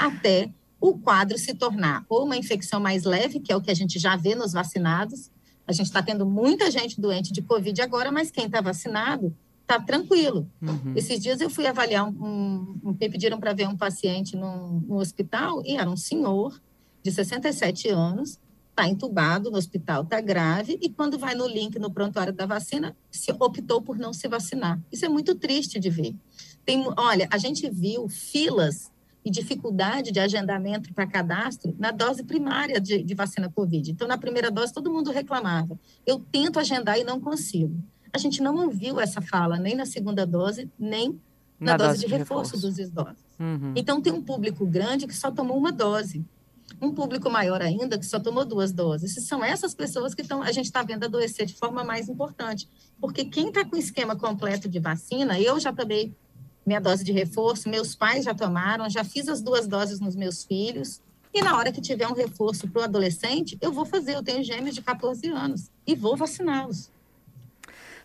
até 0.00 0.50
o 0.80 0.98
quadro 0.98 1.36
se 1.36 1.54
tornar 1.54 2.04
ou 2.08 2.24
uma 2.24 2.36
infecção 2.36 2.80
mais 2.80 3.04
leve, 3.04 3.38
que 3.38 3.52
é 3.52 3.56
o 3.56 3.60
que 3.60 3.70
a 3.70 3.74
gente 3.74 3.98
já 3.98 4.16
vê 4.16 4.34
nos 4.34 4.52
vacinados. 4.52 5.30
A 5.66 5.72
gente 5.72 5.86
está 5.86 6.02
tendo 6.02 6.24
muita 6.24 6.70
gente 6.70 7.00
doente 7.00 7.32
de 7.32 7.42
Covid 7.42 7.80
agora, 7.82 8.10
mas 8.10 8.30
quem 8.30 8.46
está 8.46 8.60
vacinado 8.62 9.36
está 9.60 9.78
tranquilo. 9.78 10.50
Uhum. 10.60 10.94
Esses 10.96 11.20
dias 11.20 11.40
eu 11.40 11.50
fui 11.50 11.66
avaliar 11.66 12.08
um, 12.08 12.10
um, 12.10 12.90
um 12.90 12.94
pediram 12.94 13.38
para 13.38 13.52
ver 13.52 13.68
um 13.68 13.76
paciente 13.76 14.34
no, 14.34 14.80
no 14.80 14.96
hospital 14.96 15.62
e 15.64 15.76
era 15.76 15.88
um 15.88 15.96
senhor 15.96 16.60
de 17.02 17.12
67 17.12 17.88
anos, 17.88 18.38
está 18.70 18.88
entubado 18.88 19.50
no 19.50 19.58
hospital, 19.58 20.02
está 20.02 20.20
grave, 20.20 20.78
e 20.80 20.88
quando 20.88 21.18
vai 21.18 21.34
no 21.34 21.46
link 21.46 21.78
no 21.78 21.90
prontuário 21.90 22.32
da 22.32 22.46
vacina, 22.46 22.96
se 23.10 23.30
optou 23.32 23.82
por 23.82 23.98
não 23.98 24.12
se 24.12 24.26
vacinar. 24.26 24.80
Isso 24.90 25.04
é 25.04 25.08
muito 25.08 25.34
triste 25.34 25.78
de 25.78 25.90
ver. 25.90 26.14
Tem, 26.64 26.82
olha, 26.96 27.28
a 27.30 27.38
gente 27.38 27.68
viu 27.70 28.08
filas 28.08 28.90
e 29.24 29.30
dificuldade 29.30 30.12
de 30.12 30.20
agendamento 30.20 30.92
para 30.94 31.06
cadastro 31.06 31.74
na 31.78 31.90
dose 31.90 32.22
primária 32.22 32.80
de, 32.80 33.02
de, 33.02 33.14
vacina 33.14 33.50
Covid. 33.50 33.90
Então, 33.90 34.08
na 34.08 34.16
primeira 34.16 34.50
dose, 34.50 34.72
todo 34.72 34.90
mundo 34.90 35.10
reclamava. 35.10 35.78
Eu 36.06 36.18
tento 36.18 36.58
agendar 36.58 36.98
e 36.98 37.04
não 37.04 37.20
consigo. 37.20 37.82
A 38.12 38.18
gente 38.18 38.42
não 38.42 38.56
ouviu 38.56 38.98
essa 38.98 39.20
fala 39.20 39.58
nem 39.58 39.74
na 39.74 39.86
segunda 39.86 40.26
dose, 40.26 40.70
nem 40.78 41.20
na, 41.58 41.72
na 41.72 41.76
dose, 41.76 41.90
dose, 41.90 42.06
de, 42.06 42.06
reforço, 42.06 42.54
reforço. 42.54 42.66
dos 42.66 42.78
idosos. 42.78 43.24
Uhum. 43.38 43.72
Então, 43.76 44.00
tem 44.00 44.12
um 44.12 44.22
público 44.22 44.66
grande 44.66 45.06
que 45.06 45.14
só 45.14 45.30
tomou 45.30 45.56
uma 45.56 45.70
dose 45.70 46.24
um 46.80 46.92
público 46.92 47.30
maior 47.30 47.62
ainda 47.62 47.98
que 47.98 48.06
só 48.06 48.20
tomou 48.20 48.44
duas 48.44 48.72
doses. 48.72 49.16
E 49.16 49.20
são 49.20 49.42
essas 49.44 49.74
pessoas 49.74 50.14
que 50.14 50.22
tão, 50.22 50.42
a 50.42 50.52
gente 50.52 50.66
está 50.66 50.82
vendo 50.82 51.04
adoecer 51.04 51.46
de 51.46 51.54
forma 51.54 51.82
mais 51.82 52.08
importante. 52.08 52.68
Porque 53.00 53.24
quem 53.24 53.48
está 53.48 53.64
com 53.64 53.76
o 53.76 53.78
esquema 53.78 54.14
completo 54.16 54.68
de 54.68 54.78
vacina, 54.78 55.40
eu 55.40 55.58
já 55.58 55.72
tomei 55.72 56.12
minha 56.66 56.80
dose 56.80 57.04
de 57.04 57.12
reforço, 57.12 57.68
meus 57.68 57.94
pais 57.94 58.24
já 58.24 58.34
tomaram, 58.34 58.88
já 58.88 59.04
fiz 59.04 59.28
as 59.28 59.40
duas 59.40 59.66
doses 59.66 60.00
nos 60.00 60.14
meus 60.14 60.44
filhos. 60.44 61.00
E 61.32 61.42
na 61.42 61.56
hora 61.56 61.72
que 61.72 61.80
tiver 61.80 62.06
um 62.08 62.14
reforço 62.14 62.68
para 62.68 62.82
o 62.82 62.84
adolescente, 62.84 63.56
eu 63.60 63.72
vou 63.72 63.84
fazer. 63.84 64.16
Eu 64.16 64.22
tenho 64.22 64.42
gêmeos 64.42 64.74
de 64.74 64.82
14 64.82 65.28
anos 65.28 65.70
e 65.86 65.94
vou 65.94 66.16
vaciná-los. 66.16 66.90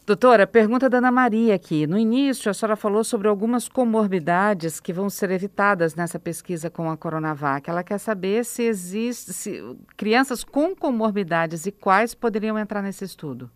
Doutora, 0.06 0.46
pergunta 0.46 0.88
da 0.88 1.00
Ana 1.00 1.12
Maria 1.12 1.56
aqui. 1.56 1.88
No 1.88 1.98
início, 1.98 2.52
a 2.52 2.54
senhora 2.54 2.76
falou 2.76 3.04
sobre 3.04 3.28
algumas 3.28 3.68
comorbidades 3.68 4.80
que 4.80 4.94
vão 4.94 5.10
ser 5.10 5.32
evitadas 5.32 5.96
nessa 5.96 6.20
pesquisa 6.20 6.70
com 6.70 6.92
a 6.92 6.96
Coronavac. 6.96 7.68
Ela 7.68 7.84
quer 7.84 7.98
saber 7.98 8.46
se 8.46 8.62
existe 8.62 9.34
se, 9.34 9.76
crianças 9.98 10.44
com 10.44 10.76
comorbidades 10.76 11.66
e 11.66 11.72
quais 11.72 12.14
poderiam 12.14 12.60
entrar 12.60 12.84
nesse 12.84 13.04
estudo. 13.04 13.50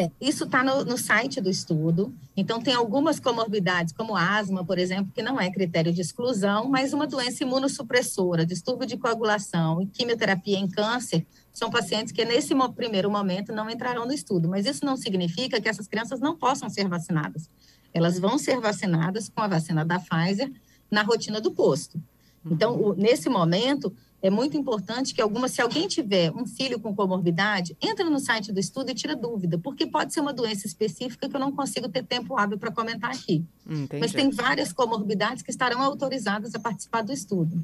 É, 0.00 0.10
isso 0.18 0.44
está 0.44 0.64
no, 0.64 0.82
no, 0.82 0.96
site 0.96 1.42
do 1.42 1.50
estudo. 1.50 2.14
Então, 2.34 2.58
tem 2.58 2.72
algumas 2.72 3.20
comorbidades, 3.20 3.92
como 3.92 4.16
asma, 4.16 4.64
por 4.64 4.78
exemplo, 4.78 5.12
que 5.14 5.20
não 5.20 5.38
é 5.38 5.50
critério 5.50 5.92
de 5.92 6.00
exclusão, 6.00 6.70
mas 6.70 6.94
uma 6.94 7.06
doença 7.06 7.44
imunossupressora, 7.44 8.46
distúrbio 8.46 8.86
de 8.86 8.96
coagulação 8.96 9.82
e 9.82 9.86
quimioterapia 9.86 10.58
em 10.58 10.66
câncer, 10.66 11.26
são 11.52 11.68
pacientes 11.68 12.14
que, 12.14 12.24
nesse 12.24 12.54
primeiro 12.74 13.10
momento, 13.10 13.52
não 13.52 13.68
entrarão 13.68 14.06
no 14.06 14.12
estudo. 14.14 14.48
Mas 14.48 14.64
isso 14.64 14.86
não 14.86 14.96
significa 14.96 15.60
que 15.60 15.68
essas 15.68 15.86
crianças 15.86 16.18
não 16.18 16.34
possam 16.34 16.70
ser 16.70 16.88
vacinadas. 16.88 17.50
Elas 17.92 18.18
vão 18.18 18.38
ser 18.38 18.58
vacinadas 18.58 19.28
com 19.28 19.42
a 19.42 19.48
vacina 19.48 19.84
da 19.84 20.00
Pfizer 20.00 20.50
na 20.90 21.02
rotina 21.02 21.42
do 21.42 21.50
posto. 21.50 22.02
Então, 22.50 22.74
o, 22.74 22.94
nesse 22.94 23.28
momento, 23.28 23.94
é 24.22 24.30
muito 24.30 24.56
importante 24.56 25.14
que 25.14 25.20
alguma, 25.20 25.48
se 25.48 25.60
alguém 25.60 25.88
tiver 25.88 26.30
um 26.32 26.46
filho 26.46 26.78
com 26.78 26.94
comorbidade, 26.94 27.76
entra 27.80 28.08
no 28.08 28.18
site 28.18 28.52
do 28.52 28.60
estudo 28.60 28.90
e 28.90 28.94
tira 28.94 29.16
dúvida, 29.16 29.58
porque 29.58 29.86
pode 29.86 30.12
ser 30.12 30.20
uma 30.20 30.32
doença 30.32 30.66
específica 30.66 31.28
que 31.28 31.34
eu 31.34 31.40
não 31.40 31.52
consigo 31.52 31.88
ter 31.88 32.04
tempo 32.04 32.38
hábil 32.38 32.58
para 32.58 32.70
comentar 32.70 33.10
aqui. 33.10 33.44
Entendi. 33.66 34.00
Mas 34.00 34.12
tem 34.12 34.30
várias 34.30 34.72
comorbidades 34.72 35.42
que 35.42 35.50
estarão 35.50 35.80
autorizadas 35.82 36.54
a 36.54 36.58
participar 36.58 37.02
do 37.02 37.12
estudo. 37.12 37.62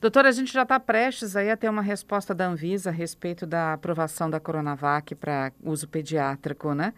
Doutora, 0.00 0.28
a 0.28 0.32
gente 0.32 0.52
já 0.52 0.62
está 0.62 0.80
prestes 0.80 1.36
aí 1.36 1.50
a 1.50 1.56
ter 1.56 1.68
uma 1.68 1.82
resposta 1.82 2.34
da 2.34 2.48
Anvisa 2.48 2.90
a 2.90 2.92
respeito 2.92 3.46
da 3.46 3.74
aprovação 3.74 4.28
da 4.28 4.40
Coronavac 4.40 5.14
para 5.14 5.52
uso 5.62 5.86
pediátrico, 5.86 6.74
né? 6.74 6.92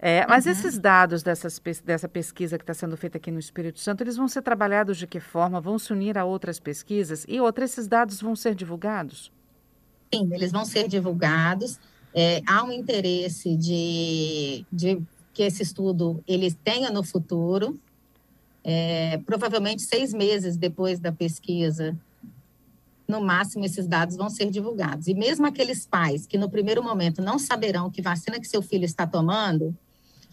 É, 0.00 0.24
mas 0.28 0.46
uhum. 0.46 0.52
esses 0.52 0.78
dados 0.78 1.22
dessas, 1.24 1.60
dessa 1.84 2.08
pesquisa 2.08 2.56
que 2.56 2.62
está 2.62 2.72
sendo 2.72 2.96
feita 2.96 3.18
aqui 3.18 3.32
no 3.32 3.38
Espírito 3.38 3.80
Santo, 3.80 4.02
eles 4.02 4.16
vão 4.16 4.28
ser 4.28 4.42
trabalhados 4.42 4.96
de 4.96 5.06
que 5.06 5.18
forma? 5.18 5.60
Vão 5.60 5.78
se 5.78 5.92
unir 5.92 6.16
a 6.16 6.24
outras 6.24 6.60
pesquisas? 6.60 7.24
E 7.28 7.40
outras, 7.40 7.72
esses 7.72 7.88
dados 7.88 8.20
vão 8.20 8.36
ser 8.36 8.54
divulgados? 8.54 9.32
Sim, 10.14 10.30
eles 10.32 10.52
vão 10.52 10.64
ser 10.64 10.86
divulgados. 10.86 11.80
É, 12.14 12.40
há 12.46 12.62
um 12.62 12.70
interesse 12.70 13.56
de, 13.56 14.64
de 14.72 15.02
que 15.34 15.42
esse 15.42 15.62
estudo 15.62 16.22
ele 16.28 16.52
tenha 16.52 16.90
no 16.90 17.02
futuro, 17.02 17.78
é, 18.62 19.18
provavelmente 19.26 19.82
seis 19.82 20.12
meses 20.14 20.56
depois 20.56 21.00
da 21.00 21.10
pesquisa, 21.10 21.96
no 23.06 23.20
máximo 23.20 23.64
esses 23.64 23.86
dados 23.86 24.16
vão 24.16 24.30
ser 24.30 24.48
divulgados. 24.50 25.08
E 25.08 25.14
mesmo 25.14 25.46
aqueles 25.46 25.86
pais 25.86 26.26
que 26.26 26.38
no 26.38 26.48
primeiro 26.48 26.82
momento 26.82 27.20
não 27.20 27.38
saberão 27.38 27.90
que 27.90 28.00
vacina 28.00 28.38
que 28.38 28.46
seu 28.46 28.62
filho 28.62 28.84
está 28.84 29.06
tomando, 29.06 29.76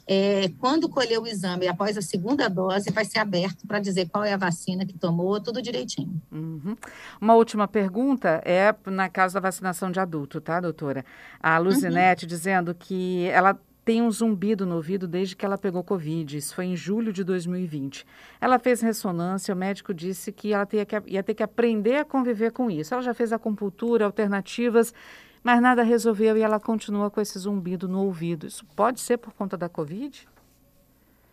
é, 0.07 0.49
quando 0.59 0.87
colher 0.87 1.19
o 1.19 1.25
exame 1.25 1.67
após 1.67 1.97
a 1.97 2.01
segunda 2.01 2.47
dose, 2.47 2.91
vai 2.91 3.05
ser 3.05 3.19
aberto 3.19 3.65
para 3.65 3.79
dizer 3.79 4.07
qual 4.09 4.23
é 4.23 4.33
a 4.33 4.37
vacina 4.37 4.85
que 4.85 4.97
tomou, 4.97 5.39
tudo 5.41 5.61
direitinho. 5.61 6.21
Uhum. 6.31 6.75
Uma 7.19 7.33
última 7.33 7.67
pergunta 7.67 8.41
é 8.45 8.73
na 8.85 9.09
casa 9.09 9.35
da 9.35 9.47
vacinação 9.47 9.89
de 9.89 9.99
adulto, 9.99 10.39
tá, 10.39 10.59
doutora? 10.59 11.03
A 11.41 11.57
Luzinete 11.57 12.25
uhum. 12.25 12.29
dizendo 12.29 12.75
que 12.75 13.27
ela 13.27 13.59
tem 13.85 14.01
um 14.01 14.09
zumbido 14.09 14.65
no 14.65 14.75
ouvido 14.75 15.07
desde 15.07 15.35
que 15.35 15.45
ela 15.45 15.59
pegou 15.59 15.83
Covid. 15.83 16.35
Isso 16.35 16.55
foi 16.55 16.65
em 16.65 16.75
julho 16.75 17.13
de 17.13 17.23
2020. 17.23 18.03
Ela 18.41 18.57
fez 18.57 18.81
ressonância, 18.81 19.53
o 19.53 19.57
médico 19.57 19.93
disse 19.93 20.31
que 20.31 20.53
ela 20.53 20.65
que, 20.65 20.77
ia 21.05 21.21
ter 21.21 21.35
que 21.35 21.43
aprender 21.43 21.97
a 21.97 22.05
conviver 22.05 22.51
com 22.51 22.69
isso. 22.69 22.95
Ela 22.95 23.03
já 23.03 23.13
fez 23.13 23.31
acupuntura, 23.31 24.05
alternativas, 24.05 24.91
mas 25.45 25.61
nada 25.61 25.83
resolveu 25.83 26.35
e 26.35 26.41
ela 26.41 26.59
continua 26.59 27.11
com 27.11 27.21
esse 27.21 27.37
zumbido 27.37 27.87
no 27.87 28.03
ouvido. 28.03 28.47
Isso 28.47 28.65
pode 28.75 28.99
ser 28.99 29.17
por 29.17 29.31
conta 29.31 29.55
da 29.55 29.69
Covid? 29.69 30.27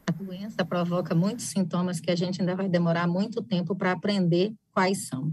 A 0.07 0.13
doença 0.13 0.63
provoca 0.67 1.15
muitos 1.15 1.47
sintomas 1.47 1.99
que 1.99 2.11
a 2.11 2.15
gente 2.15 2.39
ainda 2.43 2.55
vai 2.55 2.69
demorar 2.69 3.09
muito 3.09 3.41
tempo 3.41 3.75
para 3.75 3.93
aprender 3.93 4.53
quais 4.71 5.07
são. 5.07 5.33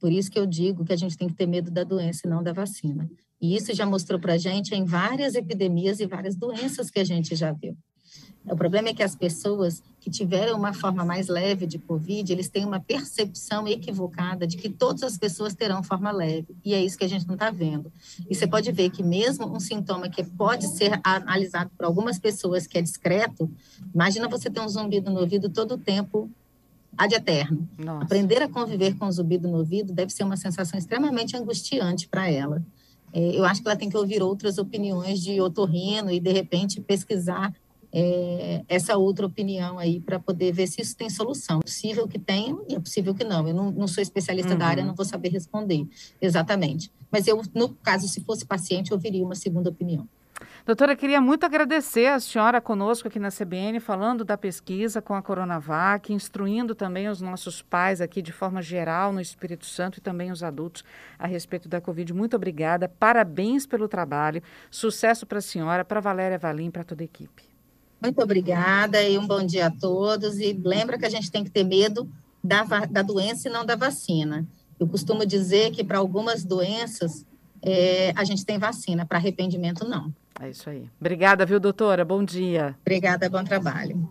Por 0.00 0.10
isso 0.10 0.28
que 0.28 0.40
eu 0.40 0.44
digo 0.44 0.84
que 0.84 0.92
a 0.92 0.96
gente 0.96 1.16
tem 1.16 1.28
que 1.28 1.34
ter 1.34 1.46
medo 1.46 1.70
da 1.70 1.84
doença 1.84 2.22
e 2.24 2.28
não 2.28 2.42
da 2.42 2.52
vacina. 2.52 3.08
E 3.40 3.54
isso 3.54 3.72
já 3.72 3.86
mostrou 3.86 4.18
para 4.18 4.32
a 4.32 4.38
gente 4.38 4.74
em 4.74 4.84
várias 4.84 5.36
epidemias 5.36 6.00
e 6.00 6.06
várias 6.06 6.34
doenças 6.34 6.90
que 6.90 6.98
a 6.98 7.04
gente 7.04 7.36
já 7.36 7.52
viu. 7.52 7.78
O 8.48 8.56
problema 8.56 8.88
é 8.88 8.94
que 8.94 9.02
as 9.02 9.16
pessoas 9.16 9.82
que 10.00 10.08
tiveram 10.08 10.56
uma 10.56 10.72
forma 10.72 11.04
mais 11.04 11.26
leve 11.26 11.66
de 11.66 11.80
Covid, 11.80 12.32
eles 12.32 12.48
têm 12.48 12.64
uma 12.64 12.78
percepção 12.78 13.66
equivocada 13.66 14.46
de 14.46 14.56
que 14.56 14.68
todas 14.68 15.02
as 15.02 15.18
pessoas 15.18 15.52
terão 15.52 15.82
forma 15.82 16.12
leve. 16.12 16.54
E 16.64 16.72
é 16.72 16.82
isso 16.82 16.96
que 16.96 17.04
a 17.04 17.08
gente 17.08 17.26
não 17.26 17.34
está 17.34 17.50
vendo. 17.50 17.92
E 18.30 18.34
você 18.34 18.46
pode 18.46 18.70
ver 18.70 18.90
que 18.90 19.02
mesmo 19.02 19.52
um 19.52 19.58
sintoma 19.58 20.08
que 20.08 20.22
pode 20.22 20.68
ser 20.68 21.00
analisado 21.02 21.70
por 21.76 21.84
algumas 21.84 22.20
pessoas 22.20 22.68
que 22.68 22.78
é 22.78 22.82
discreto, 22.82 23.50
imagina 23.92 24.28
você 24.28 24.48
ter 24.48 24.60
um 24.60 24.68
zumbido 24.68 25.10
no 25.10 25.20
ouvido 25.20 25.48
todo 25.48 25.72
o 25.72 25.78
tempo 25.78 26.30
ad 26.96 27.12
eterno. 27.12 27.68
Nossa. 27.76 28.04
Aprender 28.04 28.42
a 28.42 28.48
conviver 28.48 28.96
com 28.96 29.06
o 29.06 29.12
zumbido 29.12 29.48
no 29.48 29.58
ouvido 29.58 29.92
deve 29.92 30.12
ser 30.12 30.22
uma 30.22 30.36
sensação 30.36 30.78
extremamente 30.78 31.36
angustiante 31.36 32.06
para 32.06 32.30
ela. 32.30 32.64
É, 33.12 33.36
eu 33.36 33.44
acho 33.44 33.60
que 33.60 33.68
ela 33.68 33.76
tem 33.76 33.90
que 33.90 33.96
ouvir 33.96 34.22
outras 34.22 34.56
opiniões 34.56 35.20
de 35.20 35.40
otorrino 35.40 36.12
e, 36.12 36.20
de 36.20 36.32
repente, 36.32 36.80
pesquisar 36.80 37.52
é, 37.98 38.62
essa 38.68 38.94
outra 38.98 39.24
opinião 39.24 39.78
aí 39.78 40.00
para 40.00 40.20
poder 40.20 40.52
ver 40.52 40.66
se 40.66 40.82
isso 40.82 40.94
tem 40.94 41.08
solução. 41.08 41.60
É 41.60 41.62
possível 41.62 42.06
que 42.06 42.18
tenha 42.18 42.54
e 42.68 42.74
é 42.74 42.78
possível 42.78 43.14
que 43.14 43.24
não. 43.24 43.48
Eu 43.48 43.54
não, 43.54 43.70
não 43.70 43.88
sou 43.88 44.02
especialista 44.02 44.52
uhum. 44.52 44.58
da 44.58 44.66
área, 44.66 44.82
uhum. 44.82 44.88
não 44.88 44.94
vou 44.94 45.06
saber 45.06 45.30
responder 45.30 45.88
exatamente. 46.20 46.92
Mas 47.10 47.26
eu, 47.26 47.40
no 47.54 47.70
caso, 47.70 48.06
se 48.06 48.20
fosse 48.20 48.44
paciente, 48.44 48.90
eu 48.90 48.98
ouviria 48.98 49.24
uma 49.24 49.34
segunda 49.34 49.70
opinião. 49.70 50.06
Doutora, 50.66 50.94
queria 50.94 51.22
muito 51.22 51.46
agradecer 51.46 52.08
a 52.08 52.20
senhora 52.20 52.60
conosco 52.60 53.08
aqui 53.08 53.18
na 53.18 53.30
CBN, 53.30 53.80
falando 53.80 54.26
da 54.26 54.36
pesquisa 54.36 55.00
com 55.00 55.14
a 55.14 55.22
Coronavac, 55.22 56.12
instruindo 56.12 56.74
também 56.74 57.08
os 57.08 57.22
nossos 57.22 57.62
pais 57.62 58.02
aqui 58.02 58.20
de 58.20 58.32
forma 58.32 58.60
geral 58.60 59.10
no 59.10 59.22
Espírito 59.22 59.64
Santo 59.64 59.96
e 59.96 60.02
também 60.02 60.30
os 60.30 60.42
adultos 60.42 60.84
a 61.18 61.26
respeito 61.26 61.66
da 61.66 61.80
Covid. 61.80 62.12
Muito 62.12 62.36
obrigada, 62.36 62.90
parabéns 62.90 63.64
pelo 63.64 63.88
trabalho, 63.88 64.42
sucesso 64.70 65.24
para 65.24 65.38
a 65.38 65.42
senhora, 65.42 65.82
para 65.82 65.98
a 65.98 66.02
Valéria 66.02 66.38
Valim, 66.38 66.70
para 66.70 66.84
toda 66.84 67.02
a 67.02 67.06
equipe. 67.06 67.55
Muito 68.00 68.20
obrigada 68.22 69.02
e 69.02 69.18
um 69.18 69.26
bom 69.26 69.44
dia 69.44 69.66
a 69.66 69.70
todos. 69.70 70.38
E 70.38 70.52
lembra 70.52 70.98
que 70.98 71.06
a 71.06 71.10
gente 71.10 71.30
tem 71.30 71.42
que 71.42 71.50
ter 71.50 71.64
medo 71.64 72.08
da, 72.42 72.62
da 72.86 73.02
doença 73.02 73.48
e 73.48 73.52
não 73.52 73.64
da 73.64 73.76
vacina. 73.76 74.46
Eu 74.78 74.86
costumo 74.86 75.24
dizer 75.24 75.70
que 75.72 75.82
para 75.82 75.98
algumas 75.98 76.44
doenças 76.44 77.24
é, 77.62 78.12
a 78.14 78.24
gente 78.24 78.44
tem 78.44 78.58
vacina, 78.58 79.06
para 79.06 79.18
arrependimento 79.18 79.88
não. 79.88 80.12
É 80.40 80.50
isso 80.50 80.68
aí. 80.68 80.88
Obrigada, 81.00 81.46
viu, 81.46 81.58
doutora? 81.58 82.04
Bom 82.04 82.22
dia. 82.22 82.76
Obrigada, 82.82 83.28
bom 83.28 83.42
trabalho. 83.42 84.08